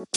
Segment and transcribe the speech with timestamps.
[0.00, 0.08] Yo,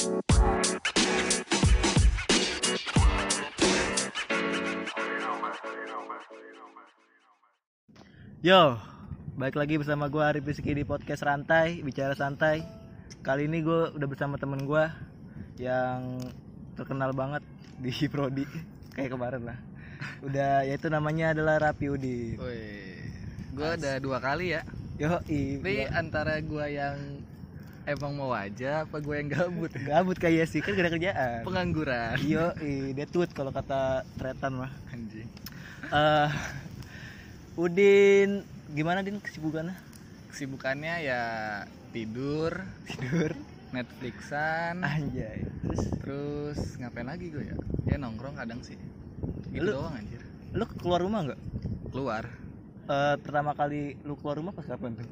[9.36, 12.64] balik lagi bersama gue Arif Rizky di podcast Rantai, Bicara Santai.
[13.28, 14.88] Kali ini gue udah bersama temen gue
[15.60, 16.16] yang
[16.80, 17.44] terkenal banget
[17.76, 18.48] di Prodi
[18.96, 19.60] Kayak kemarin lah.
[20.24, 22.40] Udah, yaitu namanya adalah Rapi Udin.
[22.40, 23.04] Wih,
[23.52, 24.64] gue ada dua kali ya.
[24.96, 27.23] Yo, Ini antara gue yang
[27.84, 29.72] emang mau aja, apa gue yang gabut?
[29.90, 32.16] gabut kayak sih, kan gak ada kerjaan Pengangguran.
[32.24, 32.56] Yo,
[32.96, 35.28] dia tweet kalau kata tretan mah Anjing.
[35.84, 36.30] Eh,
[37.54, 38.42] Udin,
[38.72, 39.76] gimana Din kesibukannya?
[40.32, 41.22] Kesibukannya ya
[41.94, 43.38] tidur, Tidur
[43.70, 47.58] Netflixan, Anjay Terus terus ngapain lagi gue ya?
[47.86, 48.78] Ya nongkrong kadang sih.
[49.54, 50.22] Gitu Lu- doang anjir.
[50.54, 51.42] lu keluar rumah nggak?
[51.90, 52.24] Keluar.
[52.84, 55.08] Eh, pertama kali lu keluar rumah pas kapan tuh?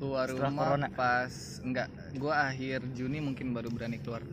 [0.00, 0.86] Keluar Setelah rumah corona.
[0.90, 4.24] pas enggak, gue akhir Juni mungkin baru berani keluar.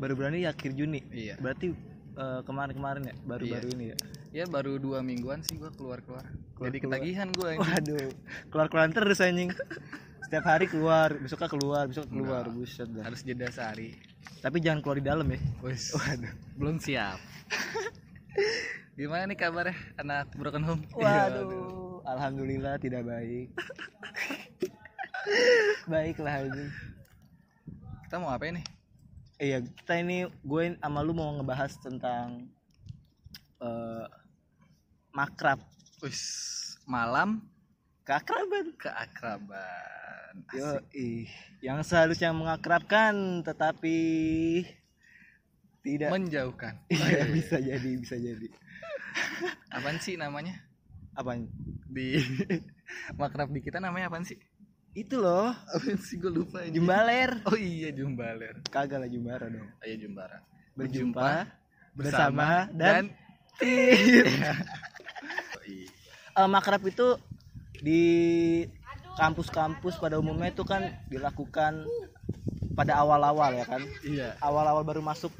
[0.00, 1.04] Baru berani akhir Juni.
[1.06, 1.36] Iya.
[1.36, 1.76] Berarti
[2.12, 3.76] eh, kemarin-kemarin ya, baru-baru Iya.
[3.76, 3.96] ini ya.
[4.32, 6.24] Ya baru dua mingguan sih gue keluar-keluar.
[6.56, 6.66] Keluar-keluar.
[6.66, 7.60] Jadi ketagihan gue anjing.
[7.62, 8.08] Waduh,
[8.48, 9.52] keluar-keluar terus anjing.
[10.24, 12.56] Setiap hari keluar, besoknya keluar, besok keluar, Enggak.
[12.56, 13.04] buset dah.
[13.04, 13.92] Harus jeda sehari.
[14.40, 15.36] Tapi jangan keluar di dalam ya.
[15.60, 15.92] Wis.
[15.92, 16.32] Waduh.
[16.56, 17.20] belum siap
[18.92, 23.52] gimana nih kabarnya anak broken home Waduh, alhamdulillah tidak baik.
[25.86, 26.70] Baiklah anjing.
[28.06, 28.66] kita mau ngapain nih
[29.42, 32.46] Iya, kita ini gue sama lu mau ngebahas tentang
[33.58, 34.06] eh
[35.10, 35.58] makrab,
[36.00, 36.22] wis
[36.84, 37.42] malam
[38.02, 38.70] keakraban.
[38.78, 40.84] keakraban Yo, Asik.
[40.94, 41.26] ih,
[41.60, 43.98] yang seharusnya mengakrabkan tetapi
[45.82, 48.48] tidak menjauhkan Iya, bisa jadi, bisa jadi.
[49.68, 50.54] apaan sih namanya
[51.12, 51.36] Apa?
[51.90, 52.16] di
[53.20, 54.38] makrab di kita namanya apaan sih
[54.92, 57.40] Itu loh, apaan sih gue lupa ini Jumbaler.
[57.48, 59.64] oh iya jumbaler Kagak lah Jumbara dong.
[59.80, 60.44] ayo jumbara
[60.76, 61.48] Berjumpa
[61.92, 63.04] bersama bersama dan,
[63.56, 64.24] tim
[65.56, 65.88] oh, iya.
[66.34, 67.16] Eh, makrab itu
[67.80, 68.02] di
[69.14, 71.84] kampus-kampus pada umumnya itu kan dilakukan
[72.72, 73.80] pada awal-awal ya kan.
[74.02, 75.32] iya Awal-awal baru masuk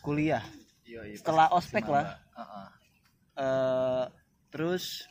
[0.00, 0.44] kuliah.
[0.84, 2.16] iya, iya Setelah ospek lah.
[2.32, 2.66] Heeh.
[3.34, 4.04] eh
[4.48, 5.04] terus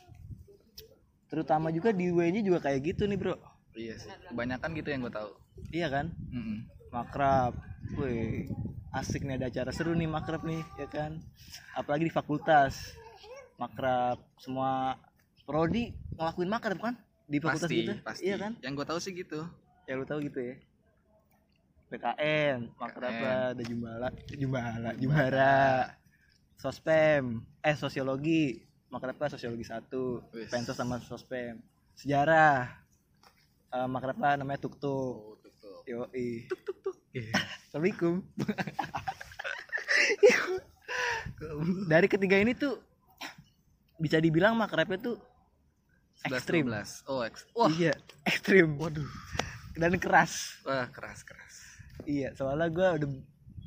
[1.26, 3.34] terutama juga di UNY juga kayak gitu nih bro
[3.76, 4.10] iya sih.
[4.28, 5.30] Kebanyakan gitu yang gue tahu.
[5.72, 6.06] Iya kan?
[6.32, 6.68] Mm-mm.
[6.92, 7.56] makrab.
[7.96, 8.52] Wih
[8.92, 11.16] asik nih ada acara seru nih makrab nih ya kan?
[11.72, 12.92] Apalagi di fakultas.
[13.56, 14.96] Makrab semua
[15.48, 16.94] prodi ngelakuin makrab kan?
[17.24, 17.92] Di fakultas pasti gitu?
[18.04, 18.22] pasti.
[18.28, 18.52] Iya kan?
[18.60, 19.40] Yang gue tahu sih gitu.
[19.88, 20.56] Ya lu tahu gitu ya.
[21.92, 25.92] PKN makrab ada jumbala jumbala jumbara.
[26.56, 28.64] Sospem eh sosiologi.
[28.92, 30.20] Makrabnya sosiologi satu.
[30.36, 30.52] Wis.
[30.52, 31.60] pensos sama sospem.
[31.96, 32.81] Sejarah
[33.72, 36.46] uh, makrabnya namanya tuktuk oh tuh tuh yo ih
[37.12, 37.28] Iya.
[37.68, 38.24] assalamualaikum
[41.86, 42.80] dari ketiga ini tuh
[44.00, 45.16] bisa dibilang makrabnya tuh
[46.24, 47.10] 11, ekstrim 12.
[47.10, 47.68] Oh, eks wah.
[47.68, 47.92] iya
[48.24, 49.04] ekstrim Waduh.
[49.76, 51.54] dan keras Wah, keras keras.
[52.02, 53.08] Iya, soalnya gue udah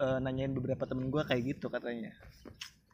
[0.01, 2.11] eh, nanyain beberapa temen gue kayak gitu katanya.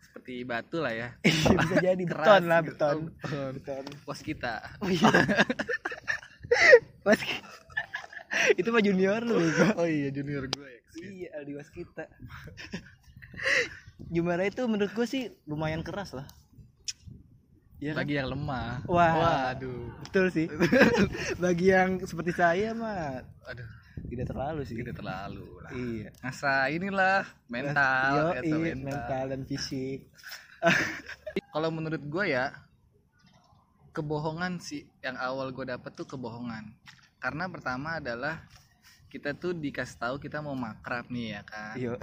[0.04, 1.08] Seperti batu lah ya.
[1.24, 2.70] Bisa jadi Keras beton lah, gitu.
[2.76, 2.92] beton.
[2.92, 3.00] Oh,
[3.56, 3.58] beton.
[3.58, 3.84] Beton.
[4.06, 4.62] Pos kita.
[4.84, 5.08] Oh iya.
[7.02, 7.22] Mas,
[8.60, 9.40] itu mah junior lu.
[9.76, 10.82] Oh iya, junior gue ya.
[11.02, 12.06] Iya, Aldi was kita.
[14.14, 16.28] Jumbara itu menurut gue sih lumayan keras lah.
[17.82, 18.06] Iya kan?
[18.06, 18.86] Bagi yang lemah.
[18.86, 19.14] Wah.
[19.18, 19.90] Waduh.
[20.06, 20.48] Betul sih.
[21.44, 23.66] Bagi yang seperti saya mah Aduh,
[24.06, 24.78] tidak terlalu sih.
[24.78, 25.72] tidak terlalu lah.
[25.74, 26.10] Iya.
[26.22, 28.86] Masa inilah mental, Yoi, atau mental.
[28.86, 29.24] mental.
[29.34, 30.00] dan fisik.
[31.50, 32.54] Kalau menurut gue ya,
[33.92, 36.72] kebohongan sih yang awal gue dapet tuh kebohongan.
[37.20, 38.42] Karena pertama adalah
[39.12, 41.76] kita tuh dikasih tahu kita mau makrab nih ya kan.
[41.76, 42.00] Yo,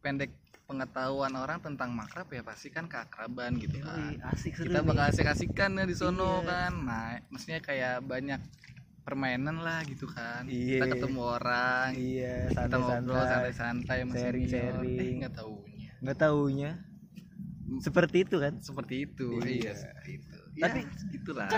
[0.00, 0.32] Sependek
[0.64, 4.16] pengetahuan orang tentang makrab ya pasti kan keakraban gitu kan.
[4.32, 6.48] asik seru Kita bakal asik-asikan ya di sono Iya.
[6.48, 6.72] kan.
[6.80, 8.40] Nah, maksudnya kayak banyak
[9.04, 10.48] permainan lah gitu kan.
[10.48, 10.80] Iya.
[10.80, 13.98] Kita ketemu orang, Iya, kita ngobrol santai-santai.
[14.08, 14.96] Sharing-sharing.
[14.96, 15.04] senior.
[15.04, 15.90] Eh, nggak taunya.
[16.00, 16.72] Nggak taunya
[17.80, 18.58] seperti itu kan.
[18.58, 19.38] Seperti itu.
[19.38, 19.48] Iya.
[19.48, 20.36] Iya, seperti itu.
[20.58, 21.48] Tapi, ya, itulah.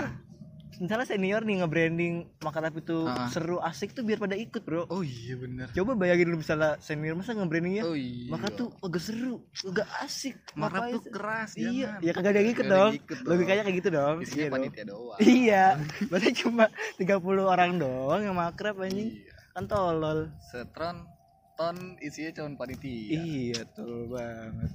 [0.75, 2.13] Misalnya senior nih nge-branding
[2.43, 3.31] makarap itu Ah.
[3.31, 4.91] seru asik tuh biar pada ikut, Bro.
[4.91, 5.71] Oh iya bener.
[5.71, 8.27] Coba bayangin lu misalnya senior masa nge-brandingnya Oh iya.
[8.27, 10.35] maka tuh agak seru, agak asik.
[10.51, 11.99] Ngapain tuh keras Iya, jangan.
[12.03, 12.91] ya kagak ada yang ikut dong.
[12.93, 14.15] ikut Logikanya kayak gitu dong.
[14.19, 15.17] Isinya Iya panitia doang.
[15.17, 15.65] Iya,
[16.05, 16.65] berarti cuma
[16.99, 17.15] 30
[17.45, 19.09] orang doang yang makrab anjing.
[19.15, 19.31] Iya.
[19.55, 20.27] Kan tolol.
[20.43, 21.07] Setron
[21.55, 23.15] ton isinya cuma panitia.
[23.15, 24.71] Iya, tolol banget.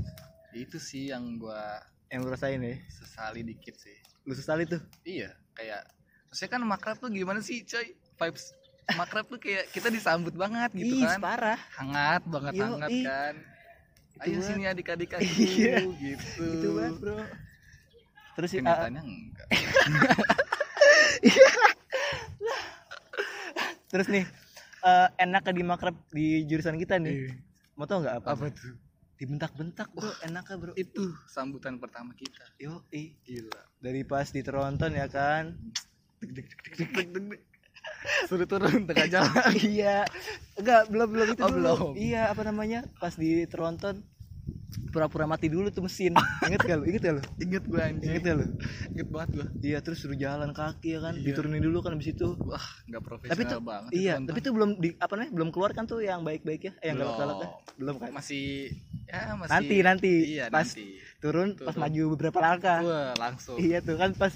[0.53, 2.75] Itu sih yang gua Yang lu rasain ya.
[2.89, 3.95] sesali dikit sih.
[4.23, 4.83] Lu sesali tuh.
[5.03, 5.87] Iya, kayak
[6.27, 7.95] maksudnya kan makrab tuh gimana sih, coy?
[8.17, 8.53] Vibes
[8.91, 13.05] makrab tuh kayak kita disambut banget gitu Ih, kan parah hangat banget Yo, hangat ih.
[13.05, 13.35] kan
[14.11, 14.49] Itu ayo banget.
[14.51, 15.77] sini adik-adik aku Iya.
[15.95, 17.19] gitu itu banget bro
[18.35, 19.47] terus sih kenyataannya enggak
[23.89, 24.25] terus nih
[24.81, 27.33] eh, enaknya di makrab di jurusan kita nih Iya.
[27.75, 28.75] mau tau nggak apa apa tuh
[29.21, 30.73] dibentak-bentak bro enaknya bro.
[30.75, 32.41] Itu sambutan pertama kita.
[32.57, 33.61] Yo ih gila.
[33.77, 35.53] Dari pas di Tronton ya kan?
[38.27, 39.53] Suruh turun tengah jalan.
[39.55, 40.09] Iya.
[40.57, 41.61] Enggak belum belum itu Oh, dulu.
[41.61, 41.89] belum.
[41.95, 42.89] iya apa namanya?
[42.97, 44.01] Pas di Tronton
[44.91, 46.15] pura-pura mati dulu tuh mesin.
[46.47, 46.85] Inget gak lu?
[46.87, 47.23] Inget gak lu?
[47.39, 48.09] Inget gue anjing.
[48.09, 48.47] Inget gak lu?
[48.91, 51.15] Inget banget gue iya terus suruh jalan kaki ya kan?
[51.15, 51.25] Iya.
[51.27, 52.35] diturunin dulu kan abis itu.
[52.41, 55.71] Wah nggak profesional tapi tuh banget iya tapi tuh belum di apa namanya belum keluar
[55.71, 56.73] kan tuh yang baik-baik ya?
[56.81, 57.13] Eh, yang Belum.
[57.13, 58.09] galak-galaknya belum kan?
[58.13, 58.47] Masih
[59.11, 60.13] ya masih nanti nanti.
[60.39, 60.87] Iya pas nanti.
[61.19, 61.83] turun pas Turun.
[61.83, 62.81] maju beberapa langkah.
[62.87, 63.57] Wah langsung.
[63.59, 64.33] Iya tuh kan pas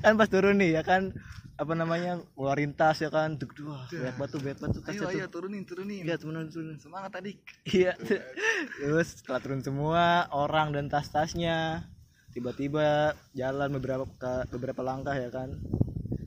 [0.00, 1.12] kan pas turun nih ya kan.
[1.60, 3.36] Apa namanya ngeluarin tas ya kan.
[3.36, 5.32] Duk wah banyak batu banyak batu ayo tasnya ayo tuh.
[5.38, 6.02] turunin turunin.
[6.02, 7.38] Iya temenan turun semangat adik.
[7.68, 7.92] Iya.
[8.80, 11.86] Terus setelah turun semua orang dan tas-tasnya
[12.32, 15.60] tiba-tiba jalan beberapa ke beberapa langkah ya kan.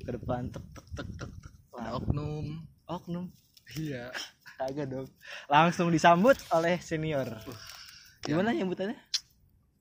[0.06, 1.54] Ke depan tek tek tek tek tek.
[1.76, 2.62] Ada oknum.
[2.86, 3.26] Oknum?
[3.74, 4.14] Iya
[4.56, 5.08] kagak dong.
[5.48, 7.28] Langsung disambut oleh senior.
[8.24, 8.98] Gimana nyambutannya?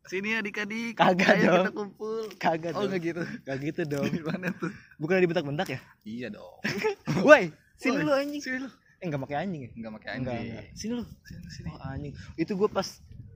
[0.05, 1.01] Sini adik-adik.
[1.01, 1.65] Kagak ayo dong.
[1.65, 2.25] kita kumpul.
[2.37, 2.93] Kagak oh dong.
[2.93, 3.23] nggak gitu.
[3.49, 4.07] Gak gitu dong.
[4.21, 4.71] Gimana tuh?
[5.01, 5.81] Bukan dibentak-bentak ya?
[6.05, 6.61] Iya dong.
[7.29, 7.49] Woi
[7.81, 8.41] sini lu anjing.
[8.45, 8.69] sini lu.
[9.01, 9.71] Eh nggak pakai anjing ya?
[9.73, 10.53] Nggak pakai Enggak, anjing.
[10.53, 10.65] enggak.
[10.77, 11.05] sini lu.
[11.25, 11.69] Sini sini.
[11.73, 12.15] Oh anjing.
[12.37, 12.89] Itu gue pas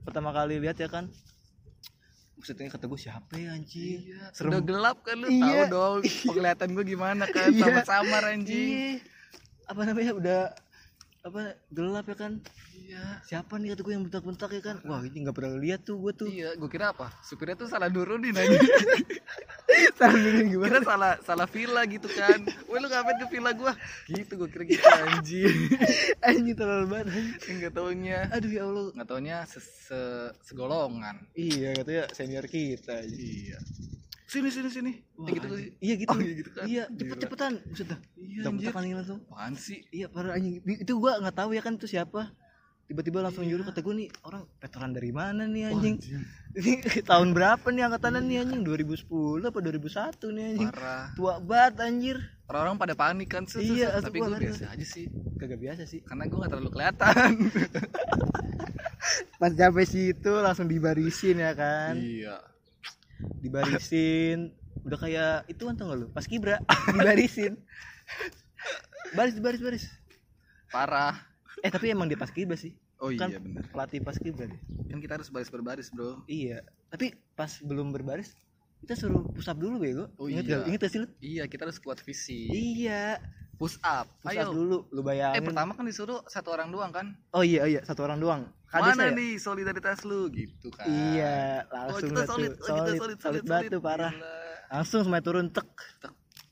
[0.05, 1.09] pertama kali lihat ya kan.
[2.37, 3.99] Maksudnya kata gue siapa ya anjing?
[4.15, 4.53] Iya, Serem.
[4.53, 5.27] udah gelap kan lu?
[5.27, 5.65] Iya.
[5.67, 5.99] tahu dong
[6.29, 7.49] penglihatan gue gimana kan?
[7.49, 7.65] Iya.
[7.65, 8.69] samar-samar anjing.
[8.69, 8.97] Ih,
[9.65, 10.11] apa namanya?
[10.13, 10.41] Udah
[11.19, 12.33] apa gelap ya kan?
[12.71, 13.03] Iya.
[13.27, 14.77] Siapa nih kata gue yang bentak-bentak ya kan?
[14.87, 16.27] Wah ini nggak pernah lihat tuh gue tuh.
[16.31, 17.11] Iya gue kira apa?
[17.21, 18.63] Supirnya tuh salah nurunin anjing
[19.99, 20.79] salah bingung gimana?
[20.79, 22.39] Kira salah salah villa gitu kan.
[22.71, 23.73] Woi lu ngapain ke villa gua?
[24.07, 25.57] Gitu gue kira gitu anjing.
[26.27, 27.07] Anjing terlalu banget
[27.45, 28.19] nggak taunya.
[28.31, 28.87] Aduh ya allah.
[28.95, 30.01] Nggak taunya se -se
[30.47, 31.19] segolongan.
[31.35, 33.59] Iya katanya senior kita iya
[34.29, 34.91] sini sini sini.
[35.17, 35.59] Wah, gitu gak anjing.
[35.59, 35.69] sih?
[35.81, 36.09] iya gitu.
[36.09, 36.63] Oh, iya gitu kan.
[36.63, 36.97] iya Gila.
[37.01, 39.79] cepet cepetan buset dah iya bentak anjing langsung apaan sih?
[39.89, 40.61] Iya parah anjing.
[40.63, 42.29] Itu gua nggak tahu ya kan itu siapa.
[42.85, 43.53] Tiba-tiba langsung Iya.
[43.53, 45.95] nyuruh kata gue nih orang veteran dari mana nih anjing?
[46.01, 46.21] anjing.
[46.57, 46.71] ini
[47.05, 48.61] tahun berapa nih angkatannya nih anjing?
[48.65, 49.05] 2010
[49.45, 50.69] apa 2001 nih anjing?
[50.73, 51.05] Parah.
[51.13, 52.17] Tua banget anjir.
[52.49, 55.05] Orang-orang pada panik kan set, Iya, tapi gua gue biasa aja sih.
[55.37, 56.01] Kagak biasa sih.
[56.01, 57.29] Karena gue nggak terlalu kelihatan.
[59.39, 61.93] Pas sampai situ langsung dibarisin ya kan?
[61.93, 62.41] Iya
[63.39, 64.51] dibarisin.
[64.83, 66.07] Udah kayak itu kan tau gak lu?
[66.11, 66.63] Pas kibra.
[66.95, 67.59] Dibarisin.
[69.13, 69.85] Baris baris baris.
[70.69, 71.15] Parah.
[71.59, 72.73] Eh tapi emang dia pas kibra sih.
[72.99, 73.63] Oh Kan- iya bener.
[73.71, 76.25] pelatih pas kibra deh kan kita harus baris berbaris bro.
[76.25, 76.65] Iya.
[76.89, 78.33] Tapi pas belum berbaris
[78.79, 80.05] kita suruh push up dulu bego.
[80.17, 80.55] Oh inget iya.
[80.59, 81.07] gak inget gak sih lu?
[81.21, 82.49] Iya kita harus kuat fisik.
[82.49, 83.21] Iya
[83.59, 84.07] push up.
[84.23, 84.47] Push ayo.
[84.47, 85.35] up dulu lu bayangin.
[85.35, 87.11] Eh pertama kan disuruh satu orang doang kan?
[87.35, 88.47] Oh iya iya satu orang doang.
[88.71, 89.19] Kades mana ya?
[89.19, 90.31] nih solidaritas lu?
[90.31, 90.87] Gitu kan.
[90.87, 92.31] Iya oh langsung kita dah tuh.
[92.31, 94.13] solid, oh, kita solid, solid, solid solid, banget tuh parah.
[94.71, 95.67] Langsung semuanya turun tek.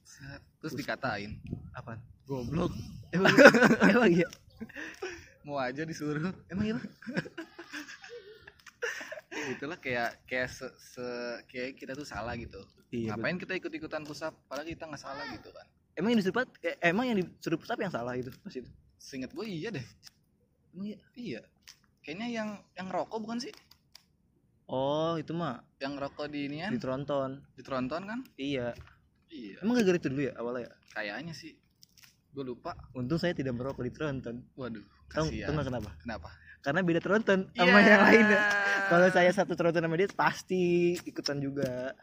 [0.04, 0.42] Set.
[0.59, 1.39] terus dikatain
[1.71, 2.75] apaan goblok.
[3.15, 3.31] Emang
[3.88, 4.27] emang iya?
[5.48, 6.36] Mau aja disuruh.
[6.51, 6.75] Emang iya
[9.48, 12.59] itulah kayak kayak se, se- kayak kita tuh salah gitu.
[12.92, 13.15] Iya betul.
[13.15, 14.36] ngapain kita ikut ikutan push up?
[14.51, 15.63] Padahal kita nggak salah gitu kan
[15.97, 18.69] emang yang disuruh eh, emang yang disuruh push up yang salah itu pas itu?
[19.01, 19.85] Seingat gue iya deh.
[20.73, 20.99] Emang iya?
[21.18, 21.42] Iya.
[22.06, 23.51] Kayaknya yang yang rokok bukan sih?
[24.68, 25.63] Oh itu mah.
[25.80, 27.42] Yang rokok di di tronton.
[27.56, 28.19] Di tronton kan?
[28.37, 28.75] Iya.
[29.27, 29.59] Iya.
[29.59, 30.71] Emang gak gara itu dulu ya awalnya ya?
[30.95, 31.54] Kayaknya sih.
[32.31, 32.77] Gue lupa.
[32.95, 34.44] Untung saya tidak merokok di tronton.
[34.56, 35.47] Waduh kasihan.
[35.47, 35.89] tahu nggak kenapa?
[36.04, 36.30] Kenapa?
[36.61, 37.87] Karena beda tronton sama Iya.
[37.87, 38.39] yang lainnya.
[38.87, 41.95] Kalau saya satu tronton sama dia pasti ikutan juga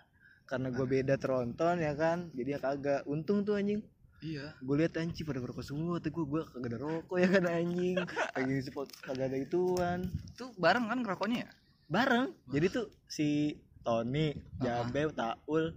[0.44, 2.28] karena gue beda tronton ya kan?
[2.36, 3.00] Jadi ya kagak.
[3.08, 3.80] Untung tuh anjing.
[4.24, 4.56] Iya.
[4.64, 6.00] Gue lihat anjing pada ngerokok semua.
[6.00, 7.96] Tapi gue gue kagak ada rokok ya kan anjing?
[8.36, 10.08] Lagi support kagak ada ituan.
[10.36, 11.50] Tuh bareng kan ngerokoknya ya?
[11.88, 12.32] Bareng.
[12.48, 14.32] Jadi tuh si Tony
[14.64, 14.88] Ah.
[14.88, 15.76] Jabe Taul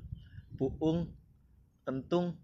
[0.56, 1.12] Puung
[1.84, 2.36] Kentung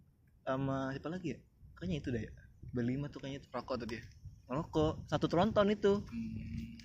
[0.44, 1.40] sama siapa lagi ya?
[1.80, 2.32] Kayaknya itu dah ya
[2.74, 3.52] berlima tuh kayaknya tuh.
[3.54, 4.04] Rokok tuh dia?
[4.50, 5.08] Ngerokok.
[5.08, 6.04] Satu tronton itu.
[6.04, 6.76] Hmm.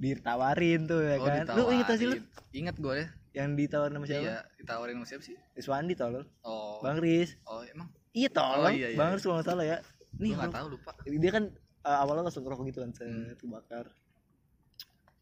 [0.00, 1.44] Ditawarin tuh ya oh kan?
[1.52, 2.16] Lu inget gak sih lu?
[2.16, 2.56] ditawarin.
[2.56, 3.08] Inget gue deh.
[3.36, 4.22] Yang ditawarin sama siapa?
[4.24, 5.36] Iya ditawarin sama siapa sih?
[5.54, 6.80] Iswandi tolol oh.
[6.80, 7.36] Bang Riz.
[7.44, 7.88] Oh emang?
[8.16, 9.16] Iya tolol Oh, iya, iya, Bang iya.
[9.20, 9.78] Riz kalau salah ya.
[10.16, 10.90] Nih gue nggak tahu lupa.
[11.06, 11.44] dia kan
[11.84, 13.28] uh, awalnya langsung ngerokok gitu kan Hmm.
[13.28, 13.84] set bakar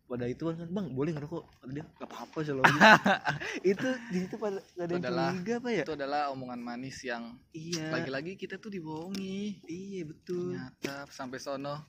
[0.09, 2.65] pada itu kan bang boleh ngerokok kata dia nggak apa-apa selalu
[3.77, 5.85] itu di situ pada nggak ada Itu yang adalah- curiga apa ya?
[5.85, 7.23] itu adalah omongan manis yang
[7.53, 7.93] iya.
[7.93, 9.61] lagi-lagi kita tuh dibohongi.
[9.69, 10.57] Iya betul.
[10.57, 11.85] Ternyata sampai sono.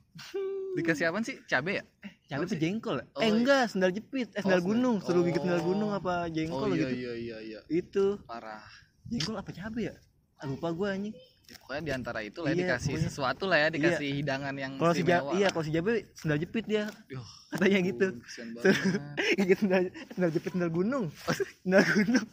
[0.76, 1.40] Dikasih apa sih?
[1.48, 1.84] Cabe ya?
[2.04, 3.06] Eh cabai apa jengkol ya?
[3.16, 3.32] Oh, eh iya.
[3.32, 4.28] enggak sendal jepit.
[4.36, 4.96] Eh sendal sendal- gunung.
[5.00, 5.44] suruh gigit oh.
[5.48, 6.96] sendal gunung apa jengkol oh iya gitu.
[7.00, 7.60] iya iya iya.
[7.72, 8.20] Itu.
[8.28, 8.68] Parah.
[9.08, 9.96] Jengkol apa cabai ya?
[10.40, 11.16] Ah, lupa gue anjing
[11.50, 13.10] Ya, pokoknya di antara itu lah Iya, dikasih pokoknya.
[13.10, 16.38] sesuatu lah ya dikasih hidangan yang kalau si Jab istimewa iya kalau si Jabe sendal
[16.38, 16.86] jepit dia.
[17.10, 18.74] Yuh, katanya gitu ampun, kesian banget.
[19.41, 19.82] Iya sendal,
[20.13, 21.06] sendal jepit sendal gunung.
[21.65, 22.27] Sendal gunung.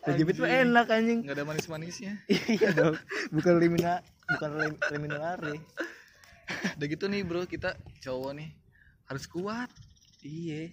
[0.00, 1.20] Sendal jepit mah enak anjing.
[1.28, 2.12] Nggak ada manis-manisnya.
[2.56, 2.96] Iya dong.
[3.36, 5.56] Bukan limina bukan lim, liminare
[6.48, 8.48] udah gitu nih bro kita cowok nih
[9.04, 9.68] harus kuat.
[10.24, 10.72] Iya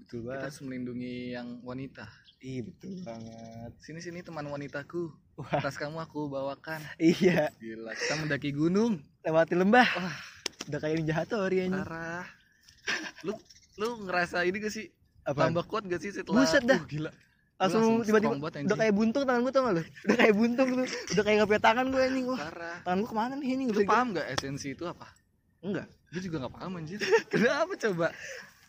[0.00, 0.44] betul kita banget.
[0.48, 2.08] harus melindungi yang wanita.
[2.40, 3.72] Iya betul banget.
[3.84, 5.60] Sini sini teman wanitaku Wah.
[5.64, 6.84] tas kamu aku bawakan.
[7.00, 7.48] Iya.
[7.56, 9.00] Gila kita mendaki gunung.
[9.24, 9.88] Lewati lembah.
[9.96, 10.16] Wah.
[10.68, 12.28] udah kayak ninja hatori anjing parah.
[13.24, 13.32] Lu
[13.80, 14.92] lu ngerasa ini gak sih?
[15.24, 16.76] Apa tambah kuat gak sih setelah Buset dah.
[16.76, 17.10] Uh, gila.
[17.60, 19.82] Langsung tiba-tiba udah kayak buntung tangan gue tau gak lu?
[20.04, 22.26] Udah kayak buntung tuh udah kayak gak punya tangan gue anjing.
[22.28, 22.38] Wah.
[22.44, 22.76] Parah.
[22.84, 25.08] Tangan gue ke mana nih ini lu paham gak esensi itu apa?
[25.64, 25.88] Enggak.
[26.12, 27.00] Gue juga gak paham anjir.
[27.32, 28.06] Kenapa coba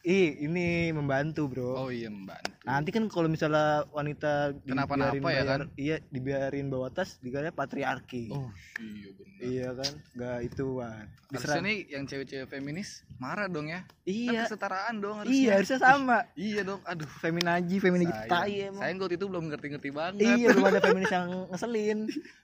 [0.01, 1.77] ih ini membantu bro.
[1.77, 2.49] Oh iya membantu.
[2.65, 8.33] Nanti kan kalau misalnya wanita Kenapa-napa ya bayar- iya dibiarin bawa tas dikira patriarki.
[8.33, 8.49] Oh
[8.81, 9.93] iya benar iya kan?
[10.13, 13.85] Nggak itu kan harusnya nih yang cewek-cewek feminis marah dong ya.
[13.85, 15.37] Kan iya kesetaraan dong harusnya.
[15.37, 16.19] Iya harusnya sama.
[16.49, 17.09] Iya dong aduh.
[17.21, 18.25] Feminaji sayang.
[18.25, 18.81] tai emang.
[18.81, 20.13] Sayang gue itu belum ngerti-ngerti banget.
[20.21, 21.99] Iya belum ada feminis yang ngeselin.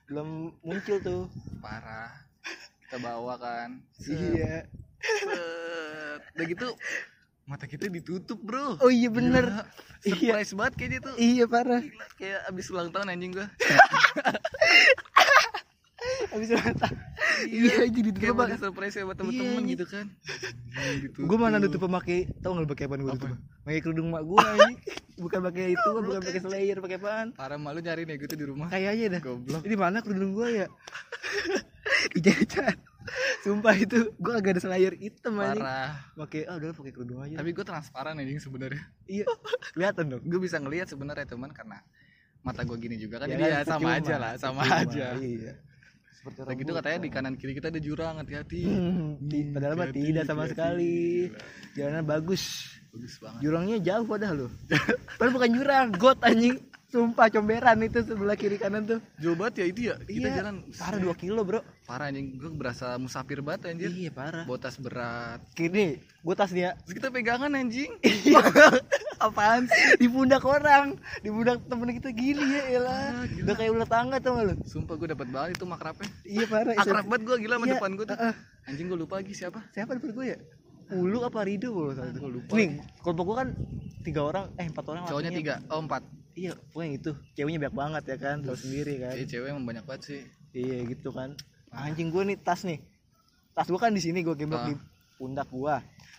[0.06, 0.28] Belum
[0.62, 1.22] muncul tuh.
[1.58, 2.10] Parah.
[2.86, 3.82] Kita bawa kan.
[3.98, 4.66] Iya.
[4.98, 6.22] Set.
[6.34, 6.68] udah gitu
[7.48, 8.76] mata kita ditutup bro.
[8.84, 9.64] Oh iya bener.
[10.04, 11.14] Gila, surprise banget kayaknya tuh.
[11.16, 11.80] Iya parah.
[11.80, 13.48] Gila, kayak abis ulang tahun anjing gua.
[16.28, 16.88] Habis mata
[17.46, 20.06] iya jadi kayak ditutup mau bang surprise ya buat temen-temen Iya, gitu kan.
[21.14, 23.38] Gue mana nutup pakai tau nggak lu pakai apaan gue tutup?
[23.66, 24.48] Pakai kerudung mak gue
[25.24, 27.26] bukan pakai itu bukan pakai slayer pakai apaan?
[27.34, 28.70] Parah malu nyari nih gue tuh di rumah.
[28.70, 29.20] Kayaknya dah.
[29.22, 29.62] Goblok.
[29.66, 30.66] Ini mana kerudung gue ya?
[32.14, 32.76] Dijajan
[33.40, 35.90] sumpah itu gue agak ada slayer hitam aja parah.
[36.16, 37.36] Pakai ah udah pakai kerudung aja.
[37.36, 38.82] Tapi gue transparan anjing sebenarnya.
[39.04, 39.24] Iya
[39.72, 40.22] kelihatan dong.
[40.22, 41.80] Gue bisa ngelihat sebenarnya teman karena
[42.40, 43.20] mata gue gini juga.
[43.20, 45.06] Kan Ya jadi ya sama aja lah sama percuma, aja.
[45.18, 45.52] iya.
[46.10, 48.62] Seperti Udah gitu katanya di kanan kiri kita ada jurang hati-hati.
[48.66, 51.30] Hmm, ti- padahal mah tidak sama sekali.
[51.72, 52.74] Jalanan bagus.
[52.88, 53.40] Bagus banget.
[53.40, 54.48] Jurangnya jauh padahal lo
[55.20, 56.56] padahal bukan jurang got anjing
[56.88, 59.00] sumpah comberan itu sebelah kiri kanan tuh.
[59.16, 59.94] Jauh banget ya itu ya?
[59.98, 61.60] Kita iya jalan parah 2 kilo bro.
[61.84, 63.88] Parah anjing gue berasa musafir banget anjir.
[63.88, 64.44] Iya parah.
[64.44, 65.40] Bawa tas berat.
[65.52, 66.72] Gini gue tas dia.
[66.82, 67.92] Terus kita pegangan anjing.
[68.28, 68.40] Iya.
[69.18, 69.98] apaan sih?
[69.98, 70.96] Di pundak orang.
[71.20, 73.44] Di pundak temen kita gini ya elah Ah, gila.
[73.44, 74.54] udah kayak ular tangga gak lu?
[74.64, 76.72] Sumpah gue dapat banget itu makrabnya iya parah.
[76.72, 78.16] Akrab banget gue gila sama Iya, depan gue tuh.
[78.16, 78.34] Uh-uh.
[78.64, 79.60] anjing gue lupa lagi siapa.
[79.72, 80.38] Siapa depan gue ya
[80.88, 82.20] Ulu apa Rido kalau salah itu?
[82.20, 82.52] Gua lupa.
[82.56, 82.68] Nih
[82.98, 83.48] kelompok gue kan
[84.00, 86.02] tiga orang eh empat orang cowoknya tiga oh empat.
[86.32, 87.10] Iya pokoknya itu.
[87.34, 89.12] Ceweknya banyak banget ya kan tahu sendiri kan.
[89.12, 90.20] Iya cewek emang banyak banget sih.
[90.54, 91.36] Iya gitu kan.
[91.68, 92.80] Anjing gue nih tas nih.
[93.52, 94.68] Tas gue kan di sini gue gemblok Ah.
[94.70, 94.74] di
[95.18, 95.76] pundak gue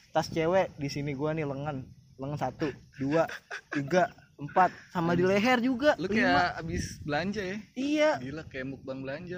[0.09, 1.81] tas cewek di sini gue nih lengan.
[2.19, 2.67] Lengan satu
[2.99, 3.25] dua
[3.71, 4.69] tiga empat.
[4.91, 6.15] Sama di leher juga lu lima.
[6.15, 7.57] kayak abis belanja ya?
[7.73, 8.11] Iya.
[8.19, 9.35] Gila kayak mukbang belanja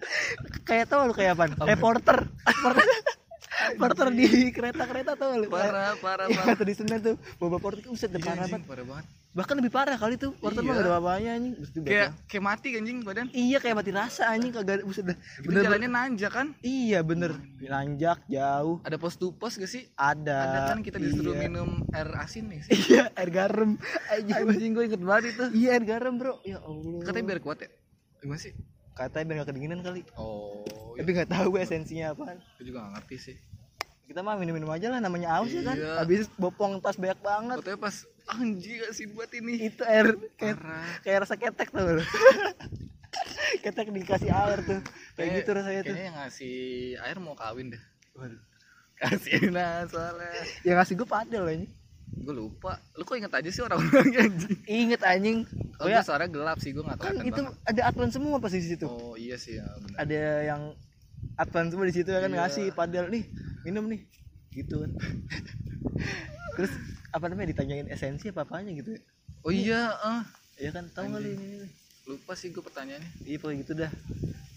[0.68, 1.52] kayak tau lu kayak apa?
[1.60, 2.18] Reporter
[3.72, 5.48] reporter di kereta-kereta tau lu.
[5.48, 6.56] Parah parah Iya, parah.
[6.58, 8.62] tuh di Senen tuh bawa porter tuh uset Iya, parah banget.
[8.68, 9.06] parah banget.
[9.34, 10.78] Bahkan lebih parah kali tuh porter mah Iya.
[10.78, 13.26] gak ada apa-apanya anjing kayak kayak mati anjing badan.
[13.34, 16.46] Iya kayak mati rasa anjing kagak buset dah bener jalannya nanjak kan?
[16.62, 17.32] Iya bener.
[17.58, 18.76] Nanjak jauh.
[18.86, 19.90] Ada pos to pos gak sih?
[19.98, 20.38] Ada.
[20.38, 21.50] Ada kan kita disuruh iya.
[21.50, 23.74] minum air asin nih iya air garam.
[24.12, 24.34] Anjing.
[24.38, 25.44] Anjing gue inget banget itu.
[25.50, 26.38] Iya air garam bro.
[26.46, 27.02] Ya allah.
[27.02, 27.70] Katanya biar kuat ya?
[28.22, 28.54] Gimana sih?
[28.94, 30.06] Katanya biar gak kedinginan kali.
[30.14, 30.62] Oh
[30.94, 32.38] tapi nggak tahu gue esensinya apaan.
[32.54, 33.36] Gue juga gak ngerti sih
[34.04, 35.76] kita mah minum-minum aja lah namanya aus ya kan.
[35.76, 36.04] Iya.
[36.04, 37.58] habis bopong tas banyak banget.
[37.64, 37.96] Katanya pas
[38.28, 39.72] anjing asin buat ini?
[39.72, 40.16] Itu air
[41.02, 42.00] kayak rasa ketek lu.
[43.64, 44.80] Ketek dikasih air tuh.
[45.14, 45.94] Kayak gitu rasanya tuh.
[45.94, 46.56] kayaknya yang ngasih
[46.98, 47.82] air mau kawin deh.
[48.18, 48.42] Waduh.
[48.94, 50.30] kasih nah soalnya.
[50.62, 51.66] Yang ngasih gue padel ini.
[52.14, 52.78] Gue lupa.
[52.94, 54.56] Lu kok inget aja sih orang-orangnya anjing?
[54.66, 55.38] Inget anjing.
[55.82, 58.38] Oh oh ya ya suara gelap sih gue gak tau kan itu ada advan semua
[58.38, 58.86] pasti di situ.
[58.86, 59.96] Oh iya sih ya benar.
[60.06, 60.22] Ada
[60.54, 60.62] yang
[61.34, 62.38] advan semua di situ ya kan Iya.
[62.46, 63.24] ngasih padel nih
[63.66, 64.00] minum nih.
[64.54, 64.90] Gitu kan.
[66.56, 66.72] Terus
[67.10, 69.00] apa namanya ditanyain esensi apa apanya gitu ya.
[69.42, 70.22] Oh iya ah.
[70.54, 71.68] Ya kan tahu kali ini, ini.
[72.06, 73.10] lupa sih gue pertanyaannya.
[73.26, 73.90] Iya pokoknya gitu dah.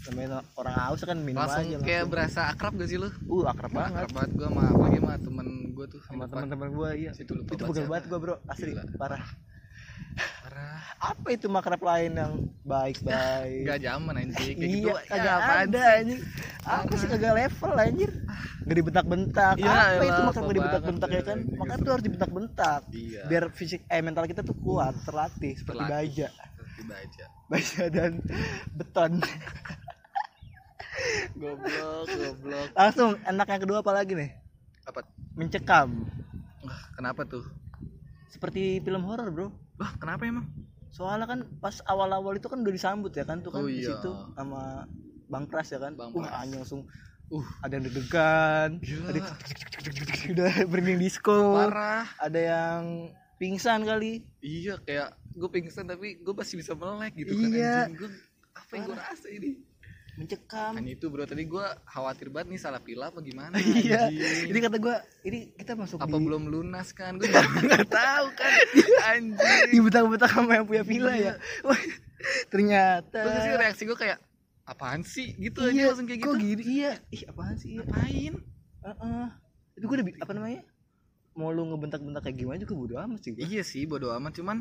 [0.07, 2.11] Namanya orang haus kan minum langsung aja kayak langsung.
[2.13, 3.09] berasa akrab gak sih lu?
[3.27, 4.05] Uh akrab banget.
[4.05, 7.11] akrab banget gue sama apalagi sama temen gue tuh sama teman-teman gue iya.
[7.17, 8.35] Situ lupa itu pegel banget gue bro.
[8.45, 8.83] Asli Gila.
[9.01, 9.23] parah
[10.17, 10.81] parah.
[10.97, 12.33] Apa itu makrab lain yang
[12.65, 13.69] baik-baik?
[13.69, 14.55] Gak zaman anjing.
[14.57, 14.89] Kayak iya gitu.
[15.05, 15.97] kagak ya, apaan ada sih?
[16.01, 16.21] anjing
[16.67, 18.11] apa sih kagak level anjir.
[18.65, 19.55] Nggak dibentak-bentak.
[19.61, 21.39] Ya apa itu makrab apa nggak dibentak-bentak ya kan?
[21.39, 22.81] ya, makanya tuh harus dibentak-bentak.
[22.91, 23.21] Iya.
[23.29, 25.95] Biar fisik eh mental kita tuh kuat terlatih seperti Terlatih.
[25.95, 26.27] baja.
[26.33, 27.25] Seperti baja.
[27.47, 28.11] Baja dan
[28.75, 29.11] beton.
[31.37, 32.67] Goblok goblok.
[32.73, 34.31] Langsung enak yang kedua apa lagi nih?
[34.89, 35.05] Apa?
[35.37, 36.09] Mencekam.
[36.65, 37.45] Wah, kenapa tuh?
[38.33, 40.45] Seperti film horor bro wah kenapa emang
[40.89, 43.93] soalnya kan pas awal-awal itu kan udah disambut ya kan tuh kan Oh di iya.
[43.93, 44.87] situ sama
[45.27, 46.41] bang pras ya kan Bang wah Pras.
[46.41, 46.83] anjing langsung
[47.27, 47.43] Uh.
[47.59, 49.11] ada yang deg-degan Gila.
[49.11, 49.27] ada yang
[50.31, 56.55] udah berning disco parah ada yang pingsan kali iya kayak gue pingsan tapi gue masih
[56.55, 57.75] bisa melek gitu kan Iya.
[57.83, 58.09] anjing gue
[58.55, 59.59] apa yang gue rasa ini
[60.17, 60.73] mencekam.
[60.73, 63.53] Hanya itu bro tadi gue khawatir banget nih salah pilih apa gimana
[63.85, 64.09] iya.
[64.49, 67.15] ini kata gua ini kita masuk apa di belum lunas kan?
[67.21, 68.51] Gue nggak tahu kan.
[69.13, 69.69] Anjing.
[69.69, 71.33] Di betah-betah sama yang punya villa ya.
[71.61, 71.77] Wah,
[72.49, 73.19] ternyata.
[73.27, 74.17] Terus sih reaksi gue kayak
[74.65, 75.37] apaan sih?
[75.37, 76.43] Gitu aja iya langsung kayak kok gitu.
[76.43, 76.63] gini?
[76.81, 76.91] Iya.
[77.13, 77.77] Ih apaan sih?
[77.77, 78.33] Iya ngapain?
[78.87, 79.25] Heeh.
[79.77, 80.61] itu gue udah apa namanya?
[81.37, 83.45] Mau lu ngebentak-bentak kayak gimana juga bodo amat sih gua.
[83.45, 84.33] iya sih bodo amat.
[84.33, 84.57] Cuman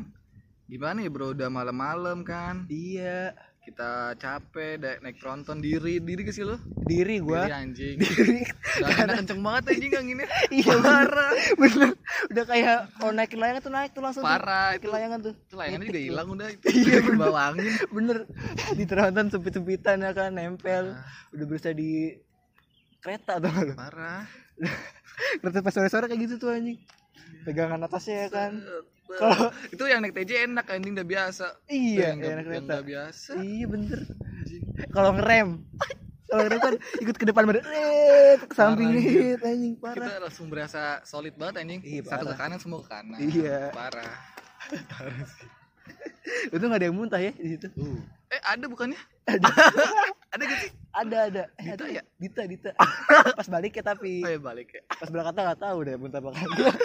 [0.69, 1.33] gimana ya bro?
[1.33, 2.69] Udah malam-malam kan.
[2.69, 3.33] Iya
[3.67, 6.55] kita capek da- naik tronton diri diri ke sih lo?
[6.87, 7.99] Diri diri gua anjing.
[8.03, 8.47] Diri.
[8.79, 10.27] Udah enak kenceng banget anjing anginnya.
[10.55, 11.31] Iya parah.
[11.59, 11.91] Bener.
[12.31, 14.31] Udah kayak kalau naikin layangan tuh naik tuh langsung tuh.
[14.31, 14.95] parah naikin itu.
[14.95, 15.33] layangan tuh.
[15.35, 16.07] Itu layangannya Nyetik juga tuh.
[16.07, 16.47] hilang udah
[16.79, 17.73] Iya, itu bawa angin.
[17.91, 18.17] Bener.
[18.79, 20.85] Di tronton sempit-sempitan ya kan nempel.
[20.95, 21.35] Parah.
[21.35, 21.91] udah berusaha di
[23.03, 24.23] kereta tuh parah.
[25.43, 26.79] Kereta pas sore-sore kayak gitu tuh anjing.
[27.43, 28.51] Pegangan atasnya ya kan
[29.07, 31.45] kalau itu yang naik TJ enak anjing udah biasa.
[31.67, 32.65] Iya yang, enak yang kereta.
[32.67, 33.31] nggak biasa.
[33.39, 33.99] Iya bener.
[34.19, 34.63] Anjing.
[34.91, 35.49] kalau ngerem.
[36.27, 39.73] Kalau ngerem kan ikut ke depan badan eh ke samping Parah, anjing.
[39.79, 39.95] parah.
[39.95, 41.79] Kita langsung berasa solid banget anjing.
[41.87, 42.39] Iya, satu ke parah.
[42.51, 43.15] kanan semua ke kanan.
[43.15, 43.71] Iya.
[43.71, 44.11] parah.
[46.51, 47.71] Itu nggak ada yang muntah ya di situ?
[47.79, 48.03] Uh.
[48.27, 48.99] eh ada bukannya?
[49.23, 49.47] Ada
[50.27, 50.71] ada gak sih?
[50.91, 51.43] Ada ada.
[51.55, 52.03] Eh, Dita ya?
[52.19, 52.71] Dita Dita.
[53.39, 54.25] Pas balik ya tapi.
[54.25, 54.81] Oh ya balik ya.
[54.91, 56.75] Pas berangkat nggak tahu deh muntah kagak